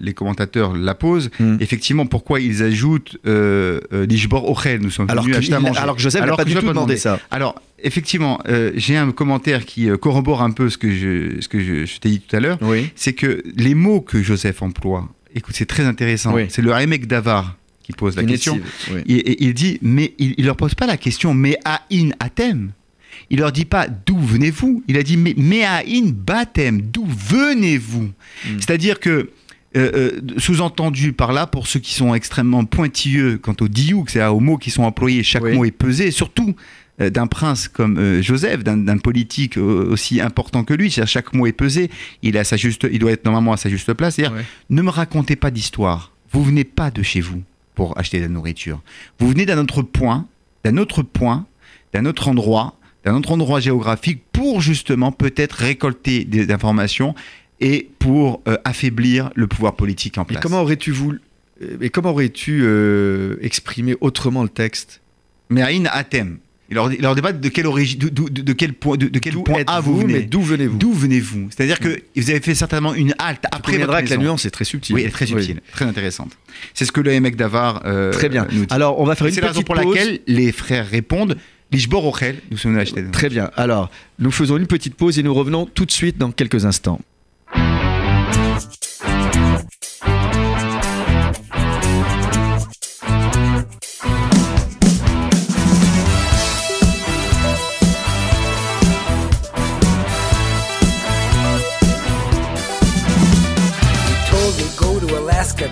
[0.01, 1.29] les commentateurs la posent.
[1.39, 1.55] Mm.
[1.61, 5.79] Effectivement, pourquoi ils ajoutent euh, l'Ishbor Ochel Nous sommes Alors venus acheter à manger.
[5.79, 6.97] alors que Joseph n'a pas du tout demandé demandé.
[6.97, 7.21] ça.
[7.31, 11.61] Alors, effectivement, euh, j'ai un commentaire qui corrobore un peu ce que je, ce que
[11.61, 12.57] je, je t'ai dit tout à l'heure.
[12.61, 12.89] Oui.
[12.95, 16.33] C'est que les mots que Joseph emploie, écoute, c'est très intéressant.
[16.33, 16.47] Oui.
[16.49, 17.55] C'est le Hamek Davar
[17.87, 18.59] qui pose la question.
[18.91, 18.99] Oui.
[19.07, 22.09] Et, et il dit, mais il, il leur pose pas la question, mais à in
[22.19, 22.71] atem.
[23.29, 28.03] il leur dit pas d'où venez-vous, il a dit mais me'ain batem, d'où venez-vous?
[28.03, 28.57] Mm.
[28.59, 29.29] C'est-à-dire que
[29.77, 34.35] euh, euh, sous-entendu par là, pour ceux qui sont extrêmement pointilleux quant au diouk, c'est-à-dire
[34.35, 35.55] aux mots qui sont employés, chaque Oui.
[35.55, 36.55] mot est pesé, surtout
[36.99, 41.33] euh, d'un prince comme euh, Joseph, d'un politique euh, aussi important que lui, c'est-à-dire chaque
[41.33, 41.89] mot est pesé,
[42.21, 44.45] il, à sa juste, il doit être normalement à sa juste place, c'est-à-dire Ouais.
[44.71, 47.43] ne me racontez pas d'histoire, vous venez pas de chez vous
[47.77, 48.81] pour acheter de la nourriture,
[49.19, 50.27] vous venez d'un autre point,
[50.63, 51.45] d'un autre point,
[51.93, 52.73] d'un autre endroit,
[53.05, 57.13] d'un autre endroit géographique pour justement peut-être récolter des informations
[57.59, 60.41] et pour euh, affaiblir le pouvoir politique en Mais place.
[60.41, 61.21] comment aurais-tu voulu,
[61.61, 65.01] euh, mais comment aurais-tu euh, exprimé autrement le texte?
[65.51, 68.73] Mais Aïn Atem, il leur, il leur pas de quelle origine, de, de- de quel
[68.73, 70.21] point, de, de quel point A vous mais venez.
[70.25, 74.09] d'où venez-vous D'où venez-vous C'est-à-dire que vous avez fait certainement une halte après votre que
[74.09, 74.95] la nuance est très subtile.
[74.95, 75.41] Oui, elle est très Oui.
[75.43, 76.37] subtile, très intéressante.
[76.73, 78.47] C'est ce que le mec d'Avar euh, Très bien.
[78.51, 78.73] nous dit.
[78.73, 79.95] Alors, on va faire une C'est la raison petite pour pause.
[79.95, 81.37] laquelle les frères répondent
[81.71, 83.03] Lishbor Ochel, nous sommes achetés.
[83.11, 83.49] Très bien.
[83.57, 86.99] Alors, nous faisons une petite pause et nous revenons tout de suite dans quelques instants.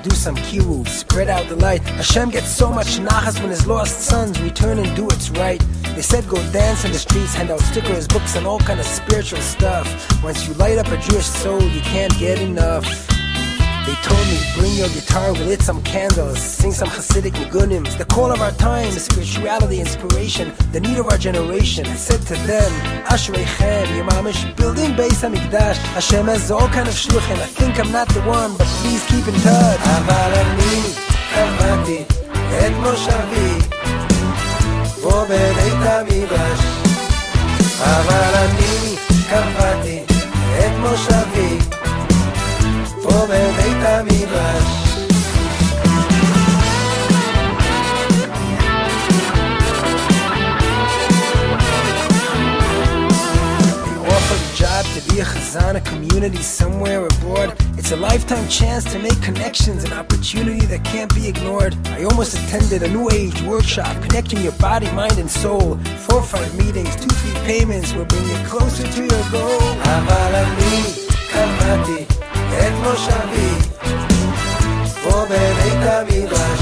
[0.07, 1.81] Do some kiruv, spread out the light.
[1.81, 5.59] Hashem gets so much nachas when his lost sons return and do what's right.
[5.95, 8.85] They said go dance in the streets, hand out stickers, books, and all kind of
[8.85, 9.87] spiritual stuff.
[10.23, 12.85] Once you light up a Jewish soul, you can't get enough.
[13.86, 17.84] They told me, bring your guitar, we lit some candles, sing some Hasidic nigunim.
[17.98, 21.86] The call of our time is spirituality, inspiration, the need of our generation.
[21.86, 22.70] I said to them,
[23.14, 25.78] Ashreichem, Yamamish, building base Hamikdash.
[25.96, 27.38] Hashem has all kind of shluchim.
[27.46, 29.80] I think I'm not the one, but please keep in touch.
[29.96, 30.74] אבל אני
[31.34, 32.04] קבעתי
[32.66, 33.52] את מושבי
[35.02, 36.60] פה בבית המדרש.
[37.80, 38.96] אבל אני
[39.30, 39.98] קבעתי
[40.58, 41.33] את מושבי פה
[43.14, 44.64] בבית המדרש.
[53.84, 57.54] They offered a job to be a chazan, a community somewhere abroad.
[57.78, 61.74] It's a lifetime chance to make connections, an opportunity that can't be ignored.
[61.96, 65.78] I almost attended a new age workshop, connecting your body, mind, and soul.
[66.04, 69.60] Four or five meetings, two, three payments will bring you closer to your goal.
[72.44, 73.50] אבל אני קבעתי את מושבי
[75.02, 76.60] פה בבית המדרש.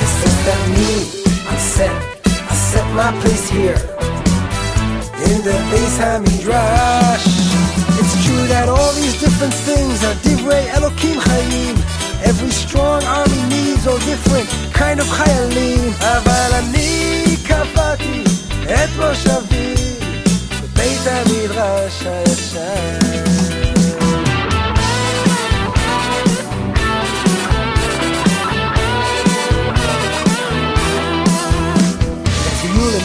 [0.00, 0.92] It's that me,
[1.50, 1.96] I'm set,
[2.50, 3.80] I set my place here
[5.28, 7.26] in the Beis Hamidrash.
[8.00, 11.76] It's true that all these different things are divrei Elokim Chayim.
[12.30, 15.92] Every strong army needs all different kind of chayalim.
[16.00, 18.24] אבל אני קבעתי
[18.64, 19.74] את מושבי
[20.62, 23.49] בבית המדרש הישן.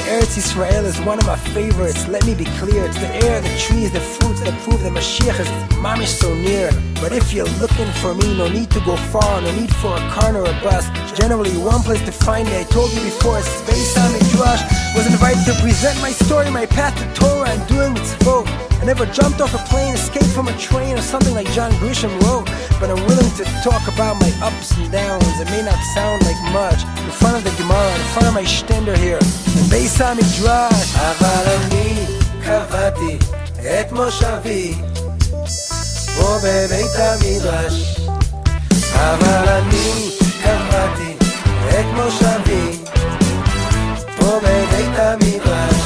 [0.07, 2.07] Eretz Israel is one of my favorites.
[2.07, 5.41] Let me be clear, it's the air, the trees, the fruits that prove that Mashiach
[5.41, 5.49] is
[5.83, 6.71] mamish so near.
[7.01, 10.11] But if you're looking for me, no need to go far, no need for a
[10.15, 10.87] car or a bus.
[11.19, 12.57] Generally one place to find me.
[12.57, 14.63] I told you before, it's Space on Midrash.
[14.95, 18.47] Was invited to present my story, my path to Torah, and doing mitzvot.
[18.81, 22.15] I never jumped off a plane, escaped from a train, or something like John Grisham
[22.23, 22.49] wrote
[22.80, 25.40] But I'm willing to talk about my ups and downs.
[25.44, 28.48] It may not sound like much in front of the Gemara, in front of my
[28.58, 29.22] stender here.
[29.58, 32.06] And based on Midrash, אבל אני
[32.44, 33.18] קבעתי
[33.62, 34.74] את מושבי
[36.18, 38.00] פה בבית המדרש.
[38.96, 40.10] אבל אני
[40.44, 41.16] קבעתי
[41.70, 42.78] את מושבי
[44.20, 45.82] פה בבית המדרש.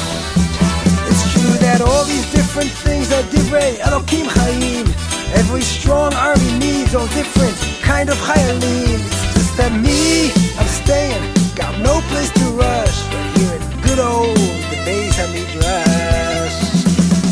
[1.08, 4.86] It's true that all these different things are divrei Elokim Chaim.
[5.33, 8.99] Every strong army needs all different kind of chayalim.
[8.99, 11.23] It's just that me, I'm staying,
[11.55, 12.97] got no place to rush.
[13.11, 14.37] But here in good old
[14.71, 16.57] the days Hamidrash,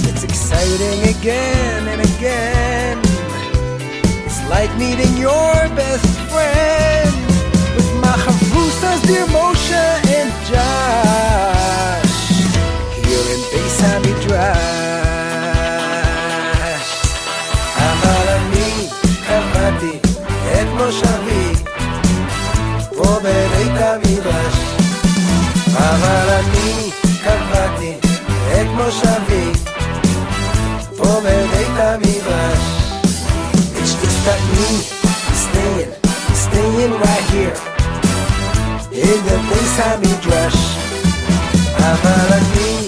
[0.10, 2.98] it's exciting again and again.
[4.26, 7.14] It's like meeting your best friend
[7.76, 9.86] with my chavusas, dear Moshe
[10.18, 11.29] and Josh.
[23.59, 24.55] פה בבית המדרש.
[25.77, 26.91] אבל אני
[27.25, 27.95] קבעתי
[28.53, 29.53] את מושבי
[30.97, 32.59] פה בבית המדרש.
[33.77, 34.71] It's just that me
[35.45, 35.93] staying,
[36.45, 37.57] staying right here
[38.93, 40.61] in the Beis Hamidrash.
[41.79, 42.85] אבל אני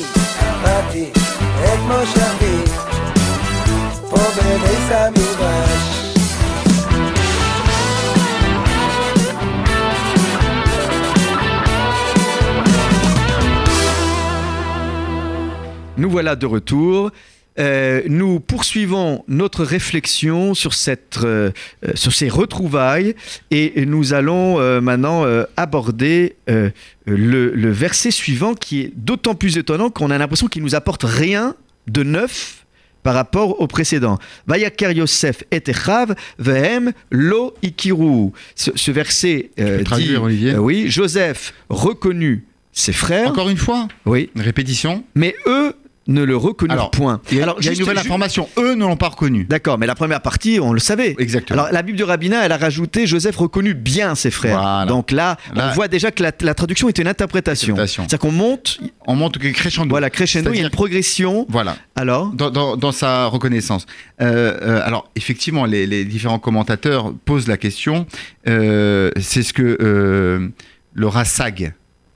[16.02, 17.12] Nous voilà de retour.
[17.60, 21.52] Euh, nous poursuivons notre réflexion sur, cette, euh,
[21.86, 23.14] euh, sur ces retrouvailles
[23.52, 25.24] et nous allons euh, maintenant
[25.58, 26.72] aborder le,
[27.06, 31.54] le verset suivant qui est d'autant plus étonnant qu'on a l'impression qu'il nous apporte rien
[31.86, 32.66] de neuf
[33.04, 34.18] par rapport au précédent.
[34.48, 38.32] Vayaker Yosef et Echav vehem lo ikiru.
[38.56, 44.42] Ce, verset dit, traduire, Olivier oui, Joseph reconnut ses frères, Encore une fois, oui, une
[44.42, 45.04] répétition.
[45.14, 45.76] mais eux
[46.12, 47.22] ne le reconnurent Alors, point.
[47.32, 48.48] Il y a, Alors, il y a juste- une nouvelle information.
[48.58, 49.46] Eux ne l'ont pas reconnu.
[49.46, 51.16] D'accord, mais la première partie, on le savait.
[51.20, 51.60] Exactement.
[51.62, 54.60] Alors la Bible du rabbinat, elle a rajouté Joseph reconnut bien ses frères.
[54.60, 54.86] Voilà.
[54.86, 57.76] Donc là, Là- on voit déjà que la, la traduction est une interprétation.
[57.76, 59.90] C'est-à-dire qu'on monte, On monte que crescendo.
[59.90, 61.46] voilà, crescendo, il y a une progression.
[61.50, 61.76] Voilà.
[61.96, 63.86] Alors, Dans, dans- dans sa reconnaissance.
[64.22, 68.06] Euh, euh, alors, effectivement, les, les différents commentateurs posent la question.
[68.48, 70.52] Euh, c'est ce que
[70.94, 71.74] le Rassag,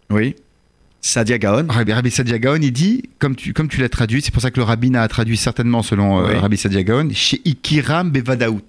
[0.09, 0.35] oui,
[1.05, 1.67] Sadia Gaon.
[1.69, 4.49] Rabbi, Rabbi Sadia Gaon, il dit, comme tu, comme tu l'as traduit, c'est pour ça
[4.49, 6.39] que le rabbin a traduit certainement selon euh.
[6.39, 8.65] Rabbi Sadia Gaon, chez Ikiram Bevadaout.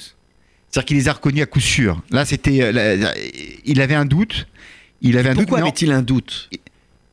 [0.70, 2.02] C'est-à-dire qu'il les a reconnus à coup sûr.
[2.10, 2.58] Là, c'était.
[2.62, 3.10] euh,
[3.64, 4.46] il avait un doute.
[5.00, 5.68] Il avait un Pourquoi doute.
[5.68, 6.50] avait-il un doute?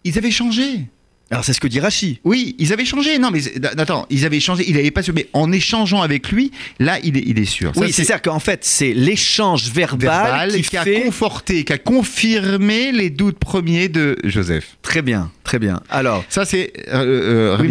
[0.03, 0.89] Ils avaient changé.
[1.33, 2.19] Alors c'est ce que dit Rachi.
[2.23, 3.17] Oui, ils avaient changé.
[3.17, 3.41] Non, mais
[3.77, 4.63] attends, ils avaient changé.
[4.67, 5.13] Il n'avait pas sûr.
[5.15, 7.71] Mais en échangeant avec lui, là, il est, il est sûr.
[7.75, 11.77] Oui, c'est ça qu'en fait, c'est l'échange verbal, verbal qui, qui, a conforté, qui a
[11.79, 14.77] confirmé les doutes premiers de Joseph.
[14.83, 15.81] Très bien, très bien.
[15.89, 17.69] Alors, Ça, c'est euh, euh, oui,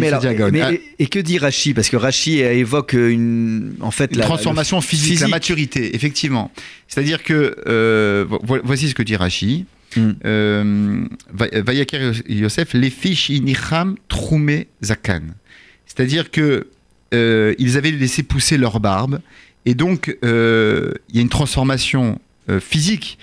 [0.61, 1.73] Ah, et, que dit Rachi?
[1.73, 5.95] Parce que Rachi euh, évoque une, en fait, une la transformation le physique, la maturité,
[5.95, 6.51] effectivement.
[6.87, 9.65] C'est-à-dire que euh, vo- voici ce que dit Rashi.
[9.95, 10.13] Hmm.
[10.25, 11.03] Euh,
[11.33, 15.21] Va- Vayaker Yosef, les fiches inicham troumé zakan.
[15.85, 16.67] C'est-à-dire que
[17.13, 19.19] euh, ils avaient laissé pousser leur barbe
[19.65, 23.17] et donc euh, il y a une transformation euh, physique.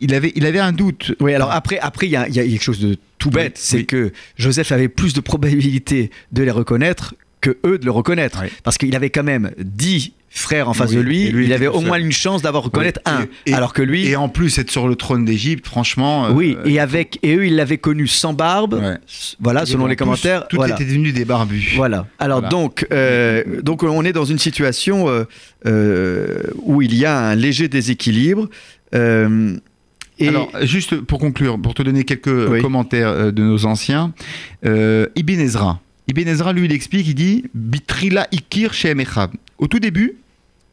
[0.00, 1.14] Il- avait, il avait un doute.
[1.20, 3.54] Oui, alors après, après il y, a il y a quelque chose de tout bête,
[3.56, 3.86] Oui, c'est oui.
[3.86, 8.48] que Joseph avait plus de probabilité de les reconnaître que eux de le reconnaître, Oui.
[8.64, 11.80] parce qu'il avait quand même dix frères en face Oui, de lui, il avait au
[11.80, 12.06] moins seul.
[12.06, 14.88] une chance d'avoir reconnaître Oui, un, et- alors que lui, Et en plus, être sur
[14.88, 16.26] le trône d'Égypte, franchement.
[16.26, 18.98] euh, oui, et avec et eux ils l'avaient connu sans barbe, ouais.
[19.40, 20.74] voilà, Et selon les plus, commentaires, Tout voilà.
[20.74, 21.74] était devenu des barbus.
[21.76, 22.06] Voilà.
[22.18, 22.48] Alors Voilà.
[22.48, 25.06] donc, euh, donc on est dans une situation
[25.66, 28.48] euh, où il y a un léger déséquilibre.
[28.92, 32.60] et Alors, juste pour conclure, pour te donner quelques Oui.
[32.60, 34.12] commentaires de nos anciens,
[34.64, 35.80] Ibn Ezra.
[36.08, 38.72] Ibn Ezra, lui, il explique, il dit Bitrila ikir.
[39.58, 40.16] Au tout début,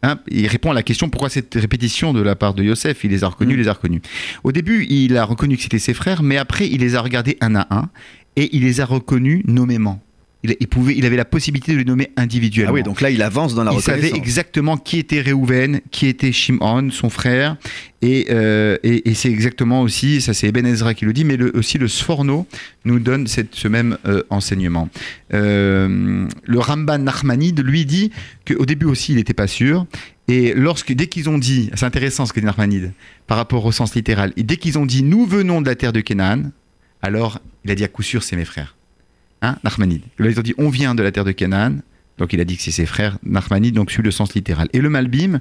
[0.03, 3.03] hein, il répond à la question pourquoi cette répétition de la part de Yosef?
[3.03, 3.59] Il les a reconnus, Mm.
[3.59, 4.01] il les a reconnus.
[4.43, 7.37] Au début, il a reconnu que c'était ses frères, mais après, il les a regardés
[7.41, 7.89] un à un
[8.35, 10.01] et il les a reconnus nommément.
[10.43, 12.71] Il, il pouvait, il avait la possibilité de les nommer individuellement.
[12.71, 14.09] ah oui, donc là il avance dans la il reconnaissance.
[14.09, 17.57] savait exactement qui était Réhouven, qui était Shimon, son frère,
[18.01, 21.37] et, euh, et, et c'est exactement aussi, ça c'est Eben Ezra qui le dit, mais
[21.37, 22.47] le- aussi le Sforno
[22.85, 24.89] nous donne cette- ce même euh, enseignement.
[25.35, 28.11] Euh, le Ramban Nachmanide lui dit
[28.47, 29.85] qu'au début aussi il n'était pas sûr,
[30.27, 32.93] et lorsque, dès qu'ils ont dit, c'est intéressant ce que dit Nachmanide,
[33.27, 35.93] par rapport au sens littéral, et dès qu'ils ont dit nous venons de la terre
[35.93, 36.51] de Canaan,
[37.01, 38.75] alors il a dit à coup sûr c'est mes frères.
[39.41, 40.03] Hein, Nachmanide.
[40.19, 41.77] Là, ils ont dit on vient de la terre de Canaan,
[42.19, 44.67] donc il a dit que c'est ses frères Nachmanide, donc suit le sens littéral.
[44.73, 45.39] Et le Malbim,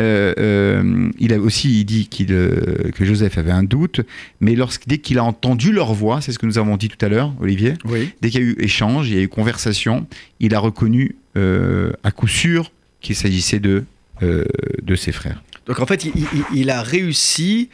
[0.00, 4.00] euh, euh, il a aussi dit euh, que Joseph avait un doute,
[4.40, 7.04] mais lorsque, dès qu'il a entendu leur voix, c'est ce que nous avons dit tout
[7.04, 8.10] à l'heure, Olivier, Oui.
[8.20, 10.06] dès qu'il y a eu échange, il y a eu conversation,
[10.40, 13.84] il a reconnu à coup sûr qu'il s'agissait de,
[14.22, 15.42] de ses frères.
[15.66, 17.68] Donc en fait, il, il- il a réussi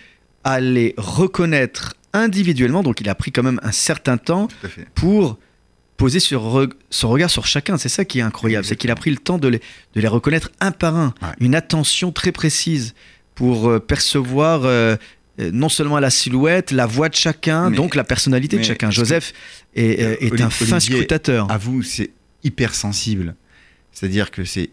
[0.45, 2.83] à les reconnaître individuellement.
[2.83, 4.49] Donc il a pris quand même un certain temps
[4.95, 5.39] pour
[5.97, 7.77] poser re- son regard sur chacun.
[7.79, 9.59] C'est ça qui est incroyable, c'est qu'il a pris le temps de les,
[9.95, 11.29] de les reconnaître un par un, Ouais.
[11.41, 12.95] une attention très précise
[13.35, 14.97] pour euh, percevoir euh,
[15.41, 18.91] euh, non seulement la silhouette, la voix de chacun, Mais- donc la personnalité de chacun.
[18.91, 19.33] Joseph
[19.75, 21.51] est, un fin scrutateur.
[21.51, 22.11] À vous, c'est
[22.45, 23.35] hyper sensible.
[23.93, 24.71] C'est-à-dire que c'est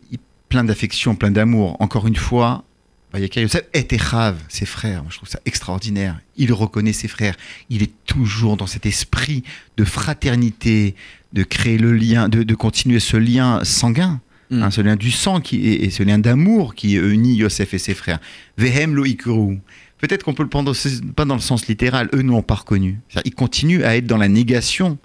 [0.50, 1.78] plein d'affection, plein d'amour.
[1.80, 2.64] Encore une fois,
[3.12, 5.02] Bayaka Yosef était rave, ses frères.
[5.02, 6.20] Moi, je trouve ça extraordinaire.
[6.38, 7.36] Il reconnaît ses frères.
[7.70, 9.44] Il est toujours dans cet esprit
[9.78, 10.96] de fraternité,
[11.34, 14.22] de créer le lien, de, de continuer ce lien sanguin.
[14.52, 14.64] Mm.
[14.64, 17.78] hein, ce lien du sang qui, et, et ce lien d'amour qui unit Yosef et
[17.80, 18.20] ses frères.
[18.58, 19.60] Vehem lo ikuru.
[20.00, 20.74] Peut-être qu'on peut le prendre
[21.16, 22.10] pas dans le sens littéral.
[22.14, 23.00] Eux ne l'ont pas reconnu.
[23.26, 24.98] Ils continuent à être dans la négation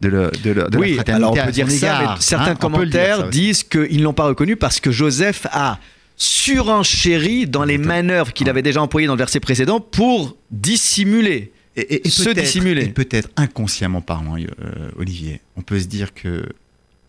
[0.00, 1.12] de, le- de, le- de la oui, fraternité.
[1.12, 4.02] alors on peut dire ça, égard, mais certains hein, dire, commentaires ça disent qu'ils ne
[4.02, 5.78] l'ont pas reconnu parce que Joseph a
[6.16, 11.52] surenchéri dans les manœuvres qu'il avait déjà employées dans le verset précédent pour dissimuler.
[11.76, 12.84] Et, et- et se dissimuler.
[12.84, 16.48] et peut-être inconsciemment parlant, euh, Olivier, on peut se dire que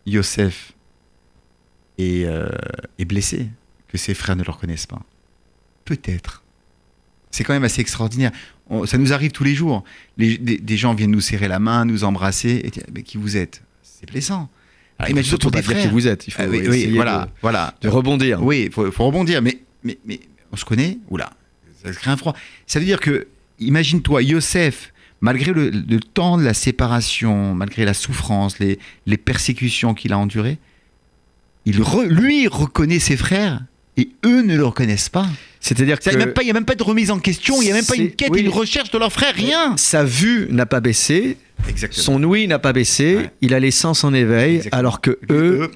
[0.07, 0.73] Yosef
[1.99, 2.49] est, euh,
[2.97, 3.47] est blessé,
[3.87, 5.01] que ses frères ne le reconnaissent pas.
[5.85, 6.43] Peut-être.
[7.29, 8.31] C'est quand même assez extraordinaire.
[8.69, 9.83] On- ça nous arrive tous les jours.
[10.17, 13.17] Les- des, des gens viennent nous serrer la main, nous embrasser, et dire, mais qui
[13.17, 13.61] vous êtes?
[13.83, 14.49] C'est plaisant.
[14.97, 16.27] Alors, surtout pas des dire qui vous êtes.
[16.27, 17.75] Il faut Ah oui, oui, essayer voilà, de, voilà.
[17.81, 18.41] de rebondir.
[18.43, 20.19] Oui, il faut, faut rebondir, mais, mais, mais
[20.51, 21.31] on se connaît Oula,
[21.83, 22.33] ça se crée un froid.
[22.65, 23.27] Ça veut dire que,
[23.59, 29.93] imagine-toi, Yosef, malgré le, le temps de la séparation, malgré la souffrance, les, les persécutions
[29.93, 30.59] qu'il a endurées,
[31.65, 33.61] il re- lui reconnaît ses frères
[33.97, 35.27] et eux ne le reconnaissent pas.
[35.67, 37.17] C'est-à-dire Il n'y a, que même pas- il y a même pas de remise en
[37.17, 38.41] question, il n'y a même pas une quête, oui.
[38.41, 39.73] une recherche de leurs frères, rien.
[39.77, 42.03] sa vue n'a pas baissé, Exactement.
[42.03, 43.31] son ouïe n'a pas baissé, Ouais.
[43.41, 44.79] il a les sens en éveil, Exactement.
[44.79, 45.71] alors que eux,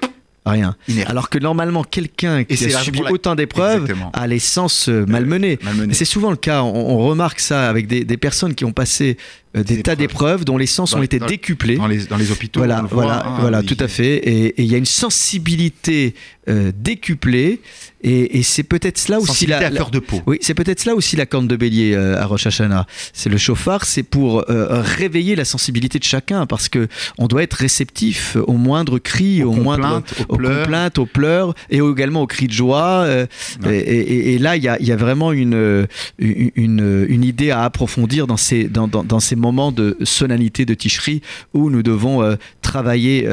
[0.46, 0.76] rien.
[0.88, 1.10] inerte.
[1.10, 5.58] Alors que normalement, quelqu'un qui a subi la- autant d'épreuves a les sens euh, malmenés.
[5.64, 5.90] malmené.
[5.90, 8.72] Et C'est souvent le cas, on, on remarque ça avec des, des personnes qui ont
[8.72, 9.16] passé
[9.56, 9.98] euh, des, Des tas épreuves.
[9.98, 11.76] d'épreuves dont les sens Dans- ont été dans- décuplés.
[11.76, 14.14] Dans les, dans les hôpitaux, Voilà, voit, voilà, hein, voilà, tout à fait.
[14.18, 16.14] Et et il y a une sensibilité
[16.48, 17.60] euh, décuplée,
[18.02, 20.20] et, et c'est peut-être cela aussi la, à la- fleur de peau.
[20.26, 22.86] oui, c'est peut-être là aussi la corne de bélier euh, à Rosh Hashanah.
[23.12, 27.42] C'est le chauffard, c'est pour euh, réveiller la sensibilité de chacun, parce que on doit
[27.42, 30.62] être réceptif Aux au moindre complaintes, aux aux pleurs.
[30.64, 33.04] complaintes, aux pleurs, et également aux cris de joie.
[33.06, 33.26] euh,
[33.66, 35.86] et, et- et là, il y a, il y a vraiment une,
[36.18, 40.64] une, une- une idée à approfondir dans ces, dans, dans- dans ces moments de solennité
[40.64, 41.20] de Tishri
[41.54, 43.26] où nous devons travailler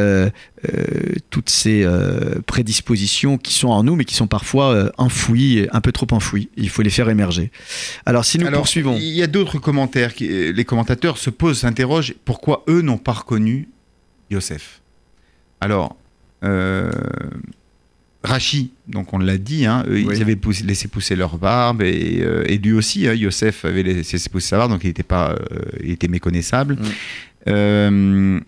[0.66, 5.68] euh, toutes ces euh, prédispositions qui sont en nous, mais qui sont parfois euh, enfouies,
[5.72, 6.50] un peu trop enfouies.
[6.58, 7.52] Il faut les faire émerger.
[8.06, 8.96] Alors, si nous Alors, poursuivons.
[8.98, 10.14] Il y a d'autres commentaires.
[10.16, 13.68] Qui, les commentateurs se posent, s'interrogent pourquoi eux n'ont pas reconnu
[14.32, 14.82] Yosef?
[15.62, 15.96] Alors,
[18.24, 20.08] Rachi, donc on l'a dit, hein, eux, Oui.
[20.16, 24.18] ils avaient poussé- laissé pousser leur barbe et, et lui aussi, hein, Yosef avait laissé
[24.30, 25.38] pousser sa barbe, donc il était, pas, euh,
[25.84, 26.78] il était méconnaissable.
[27.46, 28.40] Mm.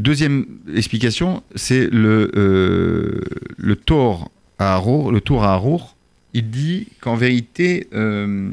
[0.00, 3.20] Deuxième explication, c'est le, euh,
[3.58, 5.94] le tour à Arour, le tour à Arour.
[6.32, 8.50] Il dit qu'en vérité, euh,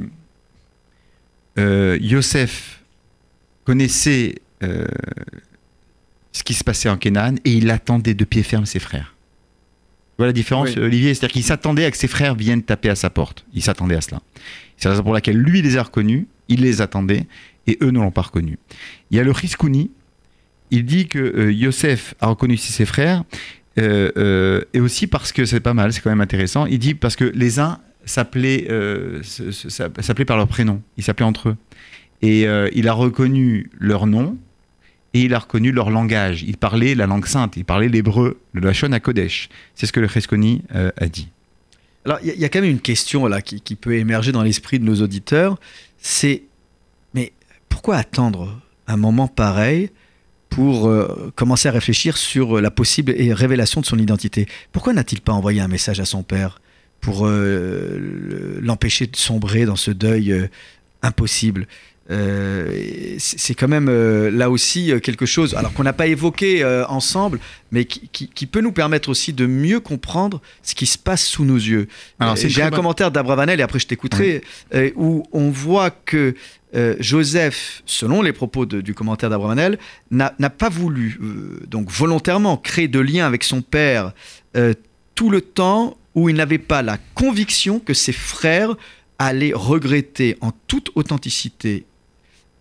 [1.57, 2.83] euh, Yosef
[3.63, 9.15] connaissait ce qui se passait en Canaan et il attendait de pied ferme ses frères.
[9.15, 10.81] Tu vois la différence, Oui.
[10.81, 13.45] Olivier C'est-à-dire qu'il s'attendait à que ses frères viennent taper à sa porte.
[13.53, 14.21] Il s'attendait à cela.
[14.75, 17.25] C'est la raison pour laquelle lui les a reconnus, il les attendait
[17.67, 18.57] et eux ne l'ont pas reconnu.
[19.11, 19.91] Il y a le Riskouni,
[20.71, 23.23] il dit que euh, Yosef a reconnu ses frères
[23.77, 26.65] euh, euh, et aussi parce que c'est pas mal, c'est quand même intéressant.
[26.65, 28.65] Il dit parce que les uns s'appelaient
[30.25, 31.57] par leur prénom, ils s'appelaient entre eux.
[32.21, 34.37] Et il a reconnu leur nom
[35.13, 36.43] et il a reconnu leur langage.
[36.43, 39.49] Il parlait la langue sainte, il parlait l'hébreu, le Lachon à Kodesh.
[39.75, 41.29] C'est ce que le Cheskoni euh, a dit.
[42.05, 44.85] Alors, il y, a- quand même une question là qui peut émerger dans l'esprit de
[44.85, 45.59] nos auditeurs.
[45.97, 46.43] C'est,
[47.13, 47.33] mais
[47.67, 49.89] pourquoi attendre un moment pareil
[50.49, 54.47] pour euh, commencer à réfléchir sur la possible révélation de son identité.
[54.71, 56.61] Pourquoi n'a-t-il pas envoyé un message à son père
[57.01, 60.47] pour euh, le- l'empêcher de sombrer dans ce deuil euh,
[61.03, 61.67] impossible?
[62.09, 66.63] Euh, c'est quand même euh, là aussi euh, quelque chose, alors qu'on n'a pas évoqué
[66.87, 67.39] ensemble,
[67.71, 71.25] mais qui, qui- qui peut nous permettre aussi de mieux comprendre ce qui se passe
[71.25, 71.87] sous nos yeux.
[72.49, 74.41] J'ai un bonne- commentaire d'Abravanel et après je t'écouterai,
[74.95, 76.33] où on voit que
[76.99, 79.77] Joseph, selon les propos de- du commentaire d'Abravanel,
[80.11, 81.19] n'a n'a pas voulu,
[81.67, 84.13] donc volontairement, créer de lien avec son père
[85.15, 88.75] tout le temps où il n'avait pas la conviction que ses frères
[89.19, 91.85] allaient regretter en toute authenticité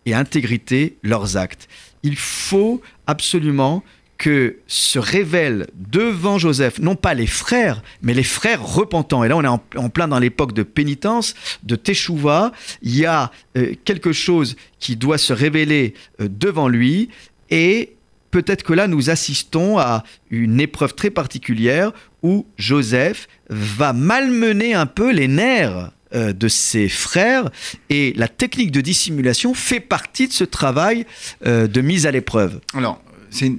[0.06, 1.68] et intégrité leurs actes.
[2.02, 3.82] Il faut absolument
[4.18, 9.24] que se révèlent devant Joseph, non pas les frères, mais les frères repentants.
[9.24, 12.52] Et là, on est en, plein dans l'époque de pénitence, de teshuva.
[12.82, 17.10] Il y a euh, quelque chose qui doit se révéler euh, devant lui.
[17.50, 17.94] Et
[18.30, 21.92] peut-être que là, nous assistons à une épreuve très particulière
[22.22, 27.50] où Joseph va malmener un peu les nerfs euh, de ses frères
[27.90, 31.06] et la technique de dissimulation fait partie de ce travail
[31.46, 32.60] euh, de mise à l'épreuve.
[32.74, 33.00] Alors,
[33.30, 33.52] c'est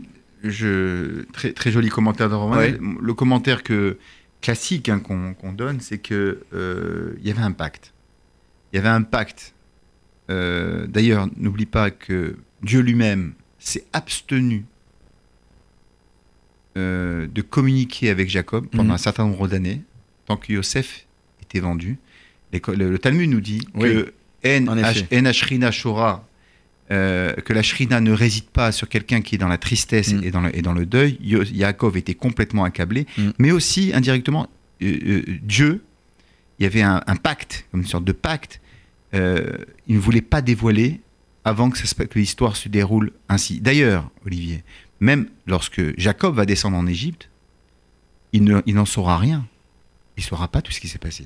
[0.43, 2.57] je, très, très joli commentaire de Roman.
[3.01, 3.97] Le commentaire que,
[4.41, 7.93] classique hein, qu'on donne, c'est que euh, y avait un pacte.
[8.71, 9.53] Il y avait un pacte.
[10.29, 14.65] Euh, D'ailleurs, n'oublie pas que Dieu lui-même s'est abstenu
[16.75, 18.91] de communiquer avec Jacob pendant Mhm.
[18.91, 19.81] un certain nombre d'années,
[20.27, 21.07] tant que Yosef
[21.41, 21.97] était vendu.
[22.53, 24.13] Le, le Talmud nous dit Oui, que
[24.45, 26.27] En, Ashrina Shora,
[26.91, 30.23] euh, que la Shrina ne réside pas sur quelqu'un qui est dans la tristesse Mm.
[30.23, 31.17] et, dans le, et dans le deuil.
[31.21, 33.29] Yaakov était complètement accablé, Mm.
[33.39, 34.47] mais aussi indirectement,
[34.81, 35.83] euh, euh, Dieu,
[36.59, 38.61] il y avait un, un pacte, une sorte de pacte.
[39.13, 41.01] il ne voulait pas dévoiler
[41.43, 41.79] avant que,
[42.15, 43.59] l'histoire se déroule ainsi.
[43.61, 44.63] D'ailleurs, Olivier,
[44.99, 47.29] même lorsque Jacob va descendre en Égypte,
[48.33, 49.47] il ne- il n'en saura rien.
[50.17, 51.25] Il ne saura pas tout ce qui s'est passé.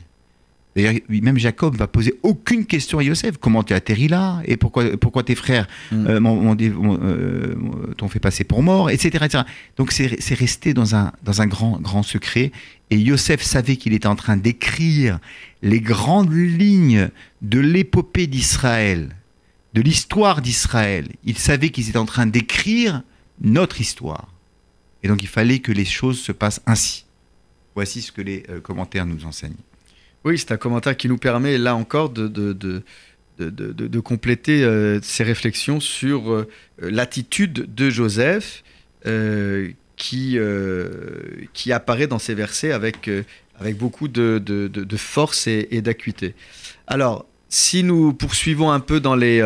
[0.76, 3.38] D'ailleurs, même Jacob va poser aucune question à Yosef.
[3.38, 4.41] Comment tu atterri là?
[4.45, 6.07] Et pourquoi, pourquoi tes frères Mm.
[6.07, 7.55] euh, m'ont- euh,
[7.97, 9.09] t'ont fait passer pour mort, etc.
[9.26, 9.43] etc.
[9.78, 12.51] Donc c'est c'est resté dans un, dans un grand, grand secret.
[12.89, 15.19] Et Yosef savait qu'il était en train d'écrire
[15.61, 17.09] les grandes lignes
[17.41, 19.15] de l'épopée d'Israël,
[19.74, 21.07] de l'histoire d'Israël.
[21.26, 23.03] Il savait qu'ils étaient en train d'écrire
[23.41, 24.28] notre histoire.
[25.03, 27.05] Et donc il fallait que les choses se passent ainsi.
[27.76, 29.55] Voici ce que les euh, commentaires nous enseignent.
[30.24, 32.84] Oui, c'est un commentaire qui nous permet, là encore, de,
[34.03, 36.47] compléter euh, ces réflexions sur euh,
[36.80, 38.63] l'attitude de Joseph
[39.07, 40.89] euh, qui, euh,
[41.53, 43.09] qui apparaît dans ces versets avec,
[43.78, 46.36] beaucoup de, force et, d'acuité.
[46.86, 49.41] Alors, si nous poursuivons un peu dans les,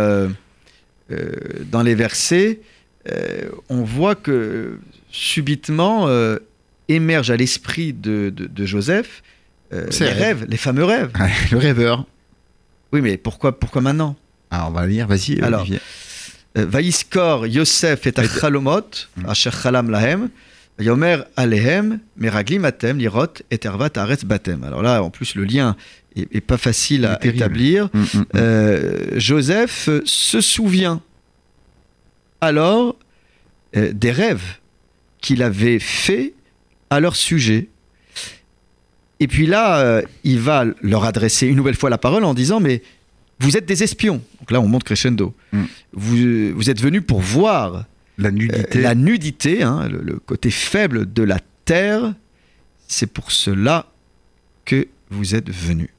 [1.95, 2.59] versets,
[3.69, 6.09] on voit que subitement
[6.87, 9.23] émerge à l'esprit de Joseph
[9.73, 10.17] euh, les rêves.
[10.39, 11.11] rêves, les fameux rêves.
[11.51, 12.05] Le rêveur.
[12.93, 14.15] Oui, mais pourquoi, pourquoi maintenant?
[14.51, 15.65] Alors on va lire, vas-y Alors.
[16.57, 18.81] Euh, Vaïskor Yosef et Achalomot,
[19.17, 19.25] Mm.
[19.29, 20.29] Asher Chalam Lahem,
[20.79, 24.63] Yomer Alehem, Meraglim Atem, Lirot, et Ervat Aretz Batem.
[24.63, 25.75] Alors là, en plus, le lien
[26.15, 27.37] est, est pas facile Il à terrible.
[27.37, 27.89] établir.
[27.93, 28.25] Mm, mm.
[28.35, 31.01] Euh, Joseph se souvient
[32.41, 32.95] alors
[33.75, 34.57] euh, des rêves
[35.21, 36.33] qu'il avait faits
[36.89, 37.67] à leur sujet.
[39.19, 42.59] Et puis là, euh, il va leur adresser une nouvelle fois la parole en disant
[42.59, 42.81] Mais
[43.39, 44.21] vous êtes des espions.
[44.39, 45.33] Donc là, on monte crescendo.
[45.51, 45.63] Mm.
[45.93, 47.85] Vous, vous êtes venus pour voir
[48.17, 48.81] La euh, nudité.
[48.81, 52.13] la nudité, hein, le, le côté faible de la terre.
[52.87, 53.87] C'est pour cela
[54.65, 55.89] que vous êtes venus.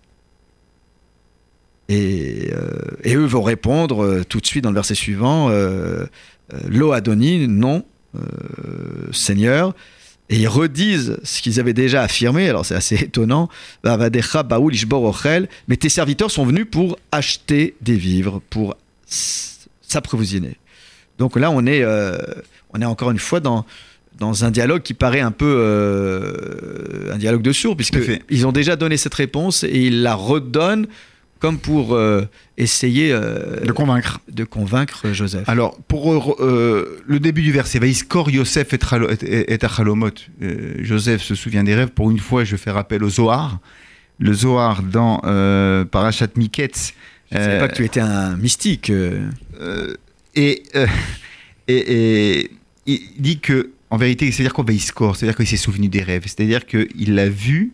[1.88, 2.68] Et, euh,
[3.04, 5.50] et eux vont répondre tout de suite dans le verset suivant
[6.68, 7.84] Lo Adoni, non,
[9.12, 9.74] Seigneur.
[10.28, 13.48] Et ils redisent ce qu'ils avaient déjà affirmé, alors c'est assez étonnant.
[13.84, 20.56] Mais tes serviteurs sont venus pour acheter des vivres, pour s'approvisionner.
[21.18, 22.18] Donc là, on est, euh,
[22.70, 23.64] on est encore une fois dans,
[24.18, 27.74] dans un dialogue qui paraît un peu euh, un dialogue de fait.
[27.74, 30.86] puisqu'ils ont déjà donné cette réponse et ils la redonnent
[31.38, 32.22] comme pour euh,
[32.56, 34.20] essayer euh, de convaincre.
[34.30, 35.48] de convaincre Joseph.
[35.48, 40.10] Alors, pour euh, euh, le début du verset, Vaïskor Yosef et, Achalomot.
[40.42, 41.90] Euh, Joseph se souvient des rêves.
[41.90, 43.58] Pour une fois, je fais rappel au Zohar.
[44.18, 46.94] Le Zohar dans euh, Parashat Miketz.
[47.30, 48.88] Je ne savais euh, pas que tu étais un mystique.
[48.90, 49.28] euh.
[49.60, 49.94] euh,
[50.34, 50.86] et, euh,
[51.68, 52.50] et, et
[52.86, 56.22] il dit que, en vérité, c'est-à-dire quoi Vaïskor C'est-à-dire qu'il s'est souvenu des rêves.
[56.24, 57.72] C'est-à-dire qu'il l'a vu.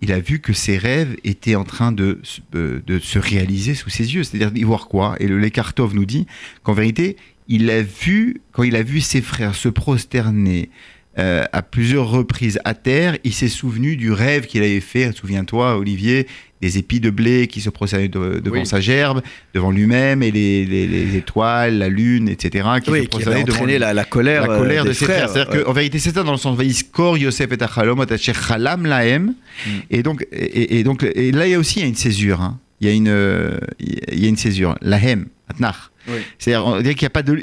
[0.00, 3.90] Il a vu que ses rêves étaient en train de, se- euh, se réaliser sous
[3.90, 4.22] ses yeux.
[4.24, 5.16] C'est-à-dire d'y voir quoi?
[5.20, 6.26] Et le Lekartov nous dit
[6.62, 7.16] qu'en vérité,
[7.48, 10.70] il a vu, quand il a vu ses frères se prosterner
[11.18, 15.10] euh, à plusieurs reprises à terre, il s'est souvenu du rêve qu'il avait fait.
[15.16, 16.28] Souviens-toi, Olivier,
[16.60, 18.66] des épis de blé qui se de- devant Oui.
[18.66, 19.22] sa gerbe,
[19.54, 22.68] devant lui-même, et les, les- les étoiles, la lune, etc.
[22.82, 25.28] Qui Oui, se avait devant la, la colère, la colère euh, de ses frères.
[25.28, 25.62] C'est-à-dire ouais.
[25.62, 29.24] qu'en vérité, c'est ça dans le sens Vaïskor, Yosef et Achalom, Chalam Lahem.
[29.66, 29.70] Mm.
[29.90, 31.94] Et donc, et, et donc, et là, il y a aussi il y a une
[31.94, 32.40] césure.
[32.40, 32.58] hein.
[32.80, 34.76] Il y a une, euh, il y a une césure.
[34.82, 35.90] Lahem, Atnach.
[36.08, 36.18] Oui.
[36.38, 37.42] C'est-à-dire, qu'il n'y a pas de.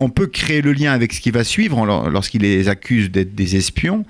[0.00, 3.56] On peut créer le lien avec ce qui va suivre lorsqu'il les accuse d'être des
[3.56, 4.04] espions.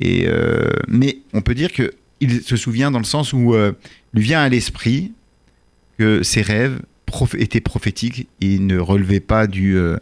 [0.00, 3.72] Et, euh, mais on peut dire que il se souvient dans le sens où euh,
[4.12, 5.12] lui vient à l'esprit
[5.98, 6.80] que ses rêves
[7.38, 8.26] étaient prophétiques.
[8.40, 9.96] Il ne relevait pas du, euh,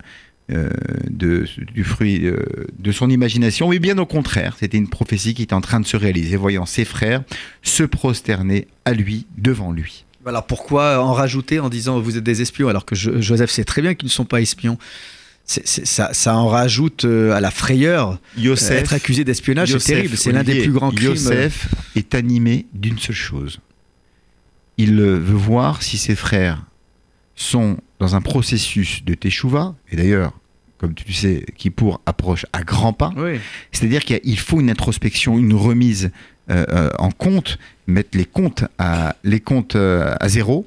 [0.51, 0.71] euh,
[1.11, 2.37] du fruit euh,
[2.79, 5.87] de son imagination, mais bien au contraire, c'était une prophétie qui était en train de
[5.87, 7.23] se réaliser, voyant ses frères
[7.63, 10.05] se prosterner à lui, devant lui.
[10.25, 13.65] Alors pourquoi en rajouter en disant vous êtes des espions alors que Jo- Joseph sait
[13.65, 14.79] très bien qu'ils ne sont pas espions
[15.45, 18.13] C'est- c'est- ça, ça en rajoute euh, à la frayeur.
[18.13, 20.17] Euh, Yosef, être accusé d'espionnage, c'est terrible.
[20.17, 21.09] C'est l'un des plus grands crimes.
[21.09, 23.59] euh, Yosef est animé d'une seule chose.
[24.79, 26.65] Il euh, veut voir si ses frères
[27.35, 30.33] sont dans un processus de teshuva, et d'ailleurs,
[30.79, 33.11] comme tu sais, qui pour approche à grands pas.
[33.17, 33.39] Oui.
[33.73, 36.11] C'est-à-dire qu'il faut une introspection, une remise
[36.51, 40.67] euh, euh, en compte, mettre les comptes à, les comptes euh, à zéro.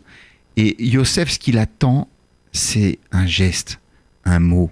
[0.58, 2.08] Et Yosef, ce qu'il attend,
[2.54, 3.80] c'est un geste,
[4.26, 4.72] un mot,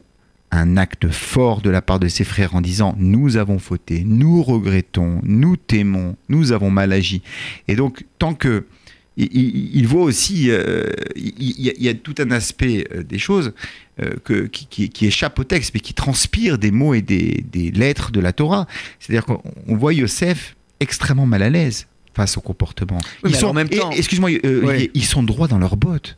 [0.51, 4.43] un acte fort de la part de ses frères en disant nous avons fauté, nous
[4.43, 7.21] regrettons, nous t'aimons, nous avons mal agi.
[7.67, 8.65] Et donc, tant que
[9.15, 10.85] il, voit aussi, euh,
[11.15, 13.53] il, il y a, tout un aspect euh, des choses
[14.01, 17.43] euh, que, qui, qui- qui échappe au texte, mais qui transpire des mots et des,
[17.51, 18.65] des lettres de la Torah.
[18.99, 21.85] C'est-à-dire qu'on on voit Yosef extrêmement mal à l'aise
[22.15, 22.97] face au comportement.
[23.23, 26.17] Oui, mais alors en même temps- excuse-moi, euh, ils sont droits dans leurs bottes.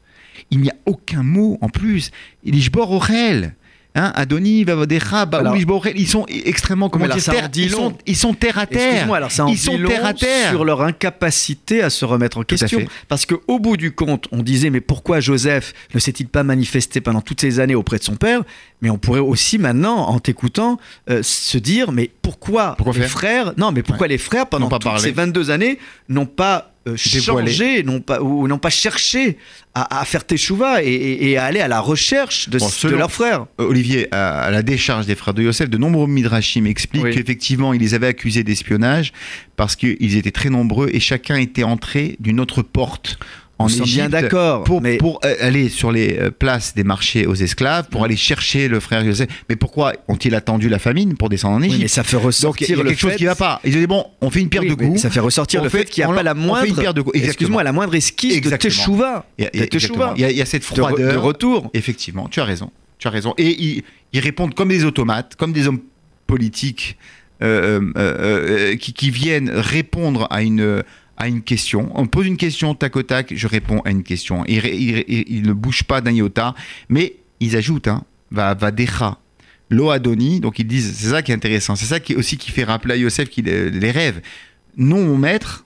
[0.52, 2.12] Il n'y a aucun mot en plus.
[2.46, 3.56] Jbor Orel.
[3.98, 5.66] Hein, Adoni, Vavadecha, Baoulish
[5.96, 8.90] ils sont extrêmement comment dire, terre- ils, sont, ils sont terre à terre.
[8.92, 10.50] Excuse-moi, alors ça en ils sont terre à terre.
[10.50, 12.82] sur leur incapacité à se remettre en question.
[13.08, 17.22] Parce qu'au bout du compte, on disait mais pourquoi Joseph ne s'est-il pas manifesté pendant
[17.22, 18.44] toutes ces années auprès de son père?
[18.86, 20.78] Mais on pourrait aussi maintenant, en t'écoutant,
[21.10, 24.76] euh, se dire mais pourquoi, Pourquoi les frères Non, mais pourquoi les frères pendant pas
[24.78, 25.02] toutes parlé.
[25.02, 29.40] ces 22 années n'ont pas euh, changé, n'ont pas ou n'ont pas cherché
[29.74, 32.72] à, à faire teshuva et, et- et à aller à la recherche de, Bon, de
[32.72, 36.66] selon- leurs frères Olivier, à, à la décharge des frères de Yosef, de nombreux midrashim
[36.68, 37.16] expliquent Oui.
[37.16, 39.14] qu'effectivement, ils les avaient accusés d'espionnage
[39.56, 43.18] parce qu'ils étaient très nombreux et chacun était entré d'une autre porte
[43.58, 47.26] On Égypte bien d'accord, pour, mais- pour euh, aller sur les euh, places des marchés
[47.26, 49.28] aux esclaves, pour aller chercher le frère Yosef.
[49.48, 52.22] Mais pourquoi ont-ils attendu la famine pour descendre en Oui, Égypte mais ça fait Donc
[52.22, 53.62] il y ressortir a quelque chose fait qui va pas.
[53.64, 55.02] Ils ont dit bon, on fait une pierre Oui, de coups.
[55.02, 56.94] Ça fait ressortir On le fait- qu'il n'y a on- pas la moindre.
[56.94, 57.04] de.
[57.14, 58.70] Excuse-moi, la moindre esquisse Exactement.
[58.72, 59.26] de teshuva.
[59.38, 60.14] Il y a- il y a- de.
[60.18, 61.14] Il y cette De, froideur.
[61.14, 61.70] de retour.
[61.74, 62.72] Effectivement, tu as raison.
[63.00, 63.34] Tu as raison.
[63.38, 65.80] Et ils, ils répondent comme des automates, comme des hommes
[66.28, 66.98] politiques
[67.44, 70.84] euh, euh, euh, qui, qui viennent répondre à une,
[71.18, 71.92] à une question.
[71.96, 74.44] On pose une question, tac au tac, je réponds à une question.
[74.46, 76.56] Ils- ils ne bougent pas d'un iota,
[76.90, 79.18] mais ils ajoutent, hein, va, va decha.
[79.70, 82.52] Lo Adoni, donc ils disent, c'est ça qui est intéressant, c'est ça qui aussi qui
[82.52, 84.22] fait rappeler à Yosef qu'il euh, les rêve.
[84.78, 85.66] Non, mon maître,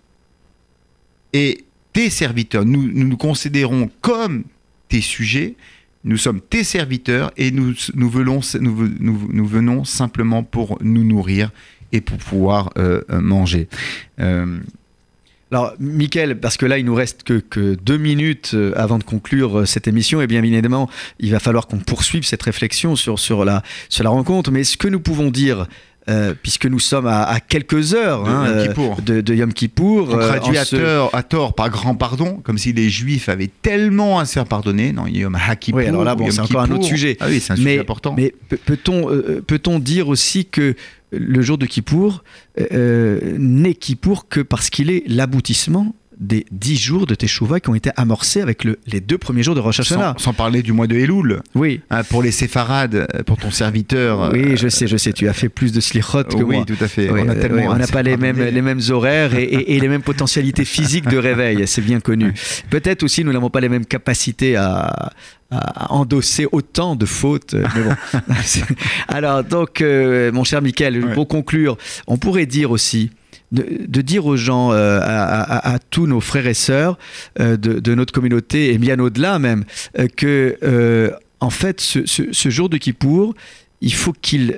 [1.34, 4.44] et tes serviteurs, nous nous, considérons comme
[4.88, 5.56] tes sujets,
[6.06, 11.52] nous sommes tes serviteurs et nous, nous, venons, simplement pour nous nourrir
[11.92, 13.68] et pour pouvoir euh, euh, manger.
[15.52, 19.04] Alors, Mickaël, parce que là, il nous reste que, que deux minutes euh, avant de
[19.04, 20.90] conclure euh, cette émission, et bien évidemment,
[21.20, 24.52] il va falloir qu'on poursuive cette réflexion sur, sur, la, sur la rencontre.
[24.52, 25.66] Mais ce que nous pouvons dire,
[26.08, 29.02] euh, puisque nous sommes à, à quelques heures De hein, Yom euh, Kippour.
[29.02, 32.58] de, de Yom Kippour, on traduit à, ce- tort, à tort par grand pardon, comme
[32.60, 34.92] si les Juifs avaient tellement à se faire pardonner.
[34.92, 35.80] Non, Yom HaKippour.
[35.82, 37.18] Oui, alors là, bon, c'est encore un autre sujet.
[37.20, 38.14] Ah oui, c'est un mais, sujet important.
[38.16, 40.76] Mais pe- peut-on euh, peut-on dire aussi que
[41.12, 42.24] le jour de Kippour
[42.72, 47.76] euh, n'est Kippour que parce qu'il est l'aboutissement des dix jours de Teshuvah qui ont
[47.76, 50.16] été amorcés avec le- les deux premiers jours de Rosh Hashanah.
[50.18, 51.40] sans, sans parler du mois de Elul.
[51.56, 54.30] Oui, Hein, pour les séfarades, euh, pour ton serviteur.
[54.34, 55.14] oui, euh, je sais, je sais.
[55.14, 56.66] Tu as fait plus de slichot que oui, moi.
[56.66, 57.10] tout à fait.
[57.10, 59.88] Oui, on euh, oui, n'a pas les mêmes, les mêmes horaires et, et- et les
[59.88, 62.34] mêmes potentialités physiques de réveil, c'est bien connu.
[62.70, 65.14] Peut-être aussi nous n'avons pas les mêmes capacités à,
[65.52, 67.54] à endosser autant de fautes.
[67.56, 67.96] euh, Mais bon.
[69.08, 71.14] Alors, donc, euh, mon cher Michael, Ouais.
[71.14, 71.78] pour conclure,
[72.08, 73.12] on pourrait dire aussi.
[73.52, 77.00] De, de dire aux gens, euh, à, à- à tous nos frères et sœurs
[77.40, 79.64] euh, de, de notre communauté, et bien au-delà même,
[79.98, 83.34] euh, que en fait, ce, ce- ce jour de Kippour,
[83.82, 84.56] il faut qu'il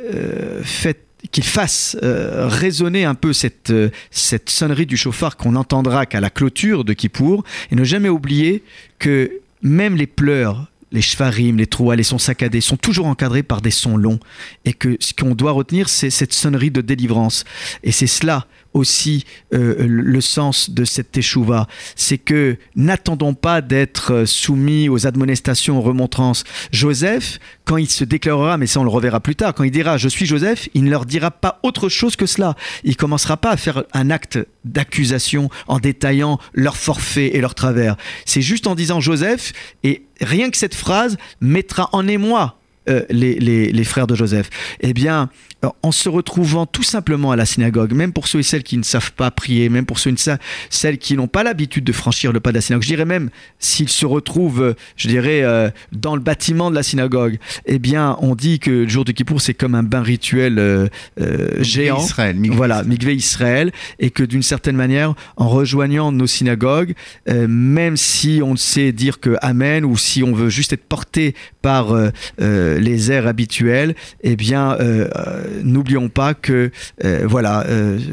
[1.43, 3.73] fasse résonner un peu cette,
[4.09, 8.63] cette sonnerie du chauffard qu'on n'entendra qu'à la clôture de Kippour, et ne jamais oublier
[8.99, 9.31] que
[9.61, 13.71] même les pleurs, les shvarim, les trouas, les sons saccadés sont toujours encadrés par des
[13.71, 14.19] sons longs,
[14.65, 17.43] et que ce qu'on doit retenir, c'est cette sonnerie de délivrance.
[17.83, 24.13] Et c'est cela aussi euh, le sens de cette teshuva, c'est que n'attendons pas d'être
[24.13, 26.43] euh, soumis aux admonestations, aux remontrances.
[26.71, 29.97] Joseph, quand il se déclarera, mais ça on le reverra plus tard, quand il dira
[29.97, 32.55] je suis Joseph, il ne leur dira pas autre chose que cela.
[32.83, 37.97] Il commencera pas à faire un acte d'accusation en détaillant leurs forfaits et leurs travers.
[38.25, 39.53] C'est juste en disant Joseph,
[39.83, 44.49] et rien que cette phrase mettra en émoi euh, les, les- les frères de Joseph
[44.79, 45.29] Eh bien,
[45.63, 48.77] euh, en se retrouvant tout simplement à la synagogue, même pour ceux et celles qui
[48.77, 50.31] ne savent pas prier, même pour ceux et ce-
[50.69, 53.29] celles qui n'ont pas l'habitude de franchir le pas de la synagogue, je dirais même
[53.59, 58.17] s'ils se retrouvent, euh, je dirais, euh, dans le bâtiment de la synagogue, eh bien,
[58.21, 60.87] on dit que le jour de Kippour, c'est comme un bain rituel euh,
[61.59, 61.99] géant.
[61.99, 62.83] Israël, Voilà.
[62.83, 66.93] Mikvé Israël, et que d'une certaine manière, en rejoignant nos synagogues,
[67.27, 71.93] même si on sait dire que Amen, ou si on veut juste être porté par
[72.71, 76.71] euh, les airs habituels, eh bien, euh, euh, n'oublions pas que,
[77.23, 77.65] voilà,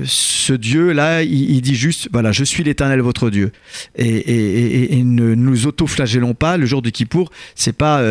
[0.05, 3.53] ce Dieu-là, il, il dit juste, voilà, je suis l'Éternel, votre Dieu.
[3.97, 6.57] Et, et- et- et ne nous auto-flagellons pas.
[6.57, 8.03] Le jour du Kippour, c'est pas,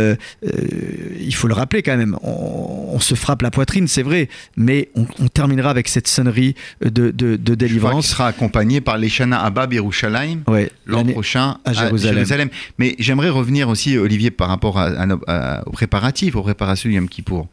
[1.20, 4.90] il faut le rappeler quand même, on, on se frappe la poitrine, c'est vrai, mais
[4.96, 8.08] on, on terminera avec cette sonnerie de, de, de délivrance.
[8.08, 12.50] sera accompagné par les Shana Abba Yerushalayim Ouais, l'an prochain à Jérusalem.
[12.78, 16.90] Mais j'aimerais revenir aussi, Olivier, par rapport à, à nos- à- aux préparatifs, aux préparations
[16.90, 17.48] du Yom Kippour.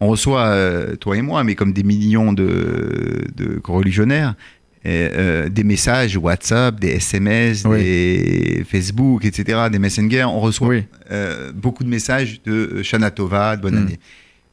[0.00, 4.34] On reçoit, euh, toi et moi, mais comme des millions de, de religionnaires,
[4.82, 7.82] et, euh, des messages WhatsApp, des SMS, Oui.
[7.82, 10.24] des Facebook, etc., des Messenger.
[10.24, 10.84] On reçoit Oui.
[11.10, 13.86] euh, beaucoup de messages de Shana Tova, de bonne Mm.
[13.86, 13.98] année.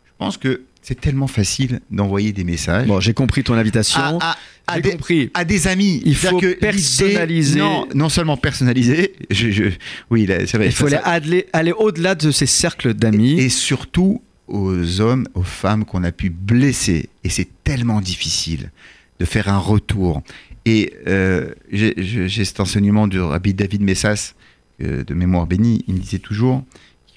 [0.05, 2.87] Je pense que c'est tellement facile d'envoyer des messages.
[2.87, 3.99] Bon, j'ai compris ton invitation.
[3.99, 5.31] à, à- à j'ai des, compris.
[5.33, 6.01] à des amis.
[6.05, 7.59] Il faut que personnaliser.
[7.59, 9.11] Non, non seulement personnaliser.
[9.29, 9.63] Je, je-
[10.09, 10.67] oui, c'est vrai.
[10.67, 13.37] Il faut ça- aller, aller- au-delà de ces cercles d'amis.
[13.37, 17.09] et surtout aux hommes, aux femmes qu'on a pu blesser.
[17.25, 18.71] Et c'est tellement difficile
[19.19, 20.21] de faire un retour.
[20.65, 24.35] Et euh, j'ai j'ai cet enseignement du rabbi David Messas,
[24.81, 26.63] euh, de mémoire bénie, il me disait toujours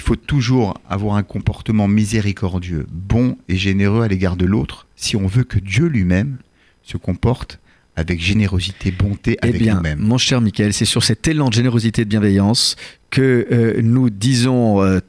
[0.01, 5.14] qu'il faut toujours avoir un comportement miséricordieux, bon et généreux à l'égard de l'autre, si
[5.14, 6.38] on veut que Dieu lui-même
[6.82, 7.61] se comporte
[7.96, 9.98] avec générosité, bonté Eh avec nous-mêmes.
[9.98, 12.76] mon cher Michael, c'est sur cet élan de générosité et de bienveillance
[13.11, 15.01] que euh, nous disons euh,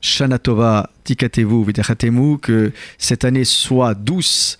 [0.00, 4.56] Shana Tova Tikatevu Vidachatemu, que cette année soit douce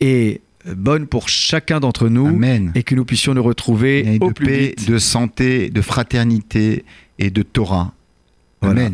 [0.00, 2.72] et euh, bonne pour chacun d'entre nous Amen.
[2.74, 4.88] et que nous puissions nous retrouver Et au de plus paix, vite.
[4.88, 6.84] de santé, de fraternité
[7.20, 7.92] et de Torah.
[8.60, 8.90] Voilà.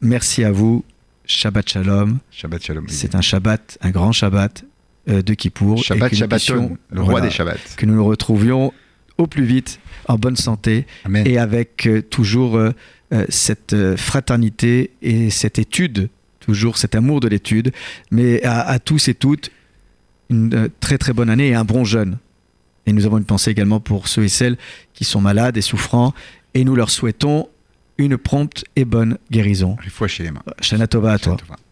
[0.00, 0.84] Merci à vous.
[1.26, 2.18] Shabbat Shalom.
[2.30, 2.84] Shabbat Shalom.
[2.88, 4.64] C'est un Shabbat, un grand Shabbat
[5.08, 5.82] euh, de Kippour.
[5.82, 7.56] Shabbat nous puissions- Shabbaton, le roi voilà, des Shabbats.
[7.76, 8.72] Que nous nous retrouvions
[9.18, 9.78] au plus vite,
[10.08, 11.26] en bonne santé Amen.
[11.26, 12.72] et avec euh, toujours euh,
[13.28, 16.08] cette fraternité et cette étude,
[16.40, 17.72] toujours cet amour de l'étude,
[18.10, 19.50] mais à, à tous et toutes,
[20.30, 22.18] une très très bonne année et un bon jeûne.
[22.86, 24.56] Et nous avons une pensée également pour ceux et celles
[24.94, 26.14] qui sont malades et souffrants,
[26.54, 27.48] et nous leur souhaitons
[28.00, 29.76] une prompte et bonne guérison.
[29.90, 30.42] Fois chez les mains.
[30.60, 31.36] Shana Tova à toi.
[31.38, 31.69] Shabbat Tov.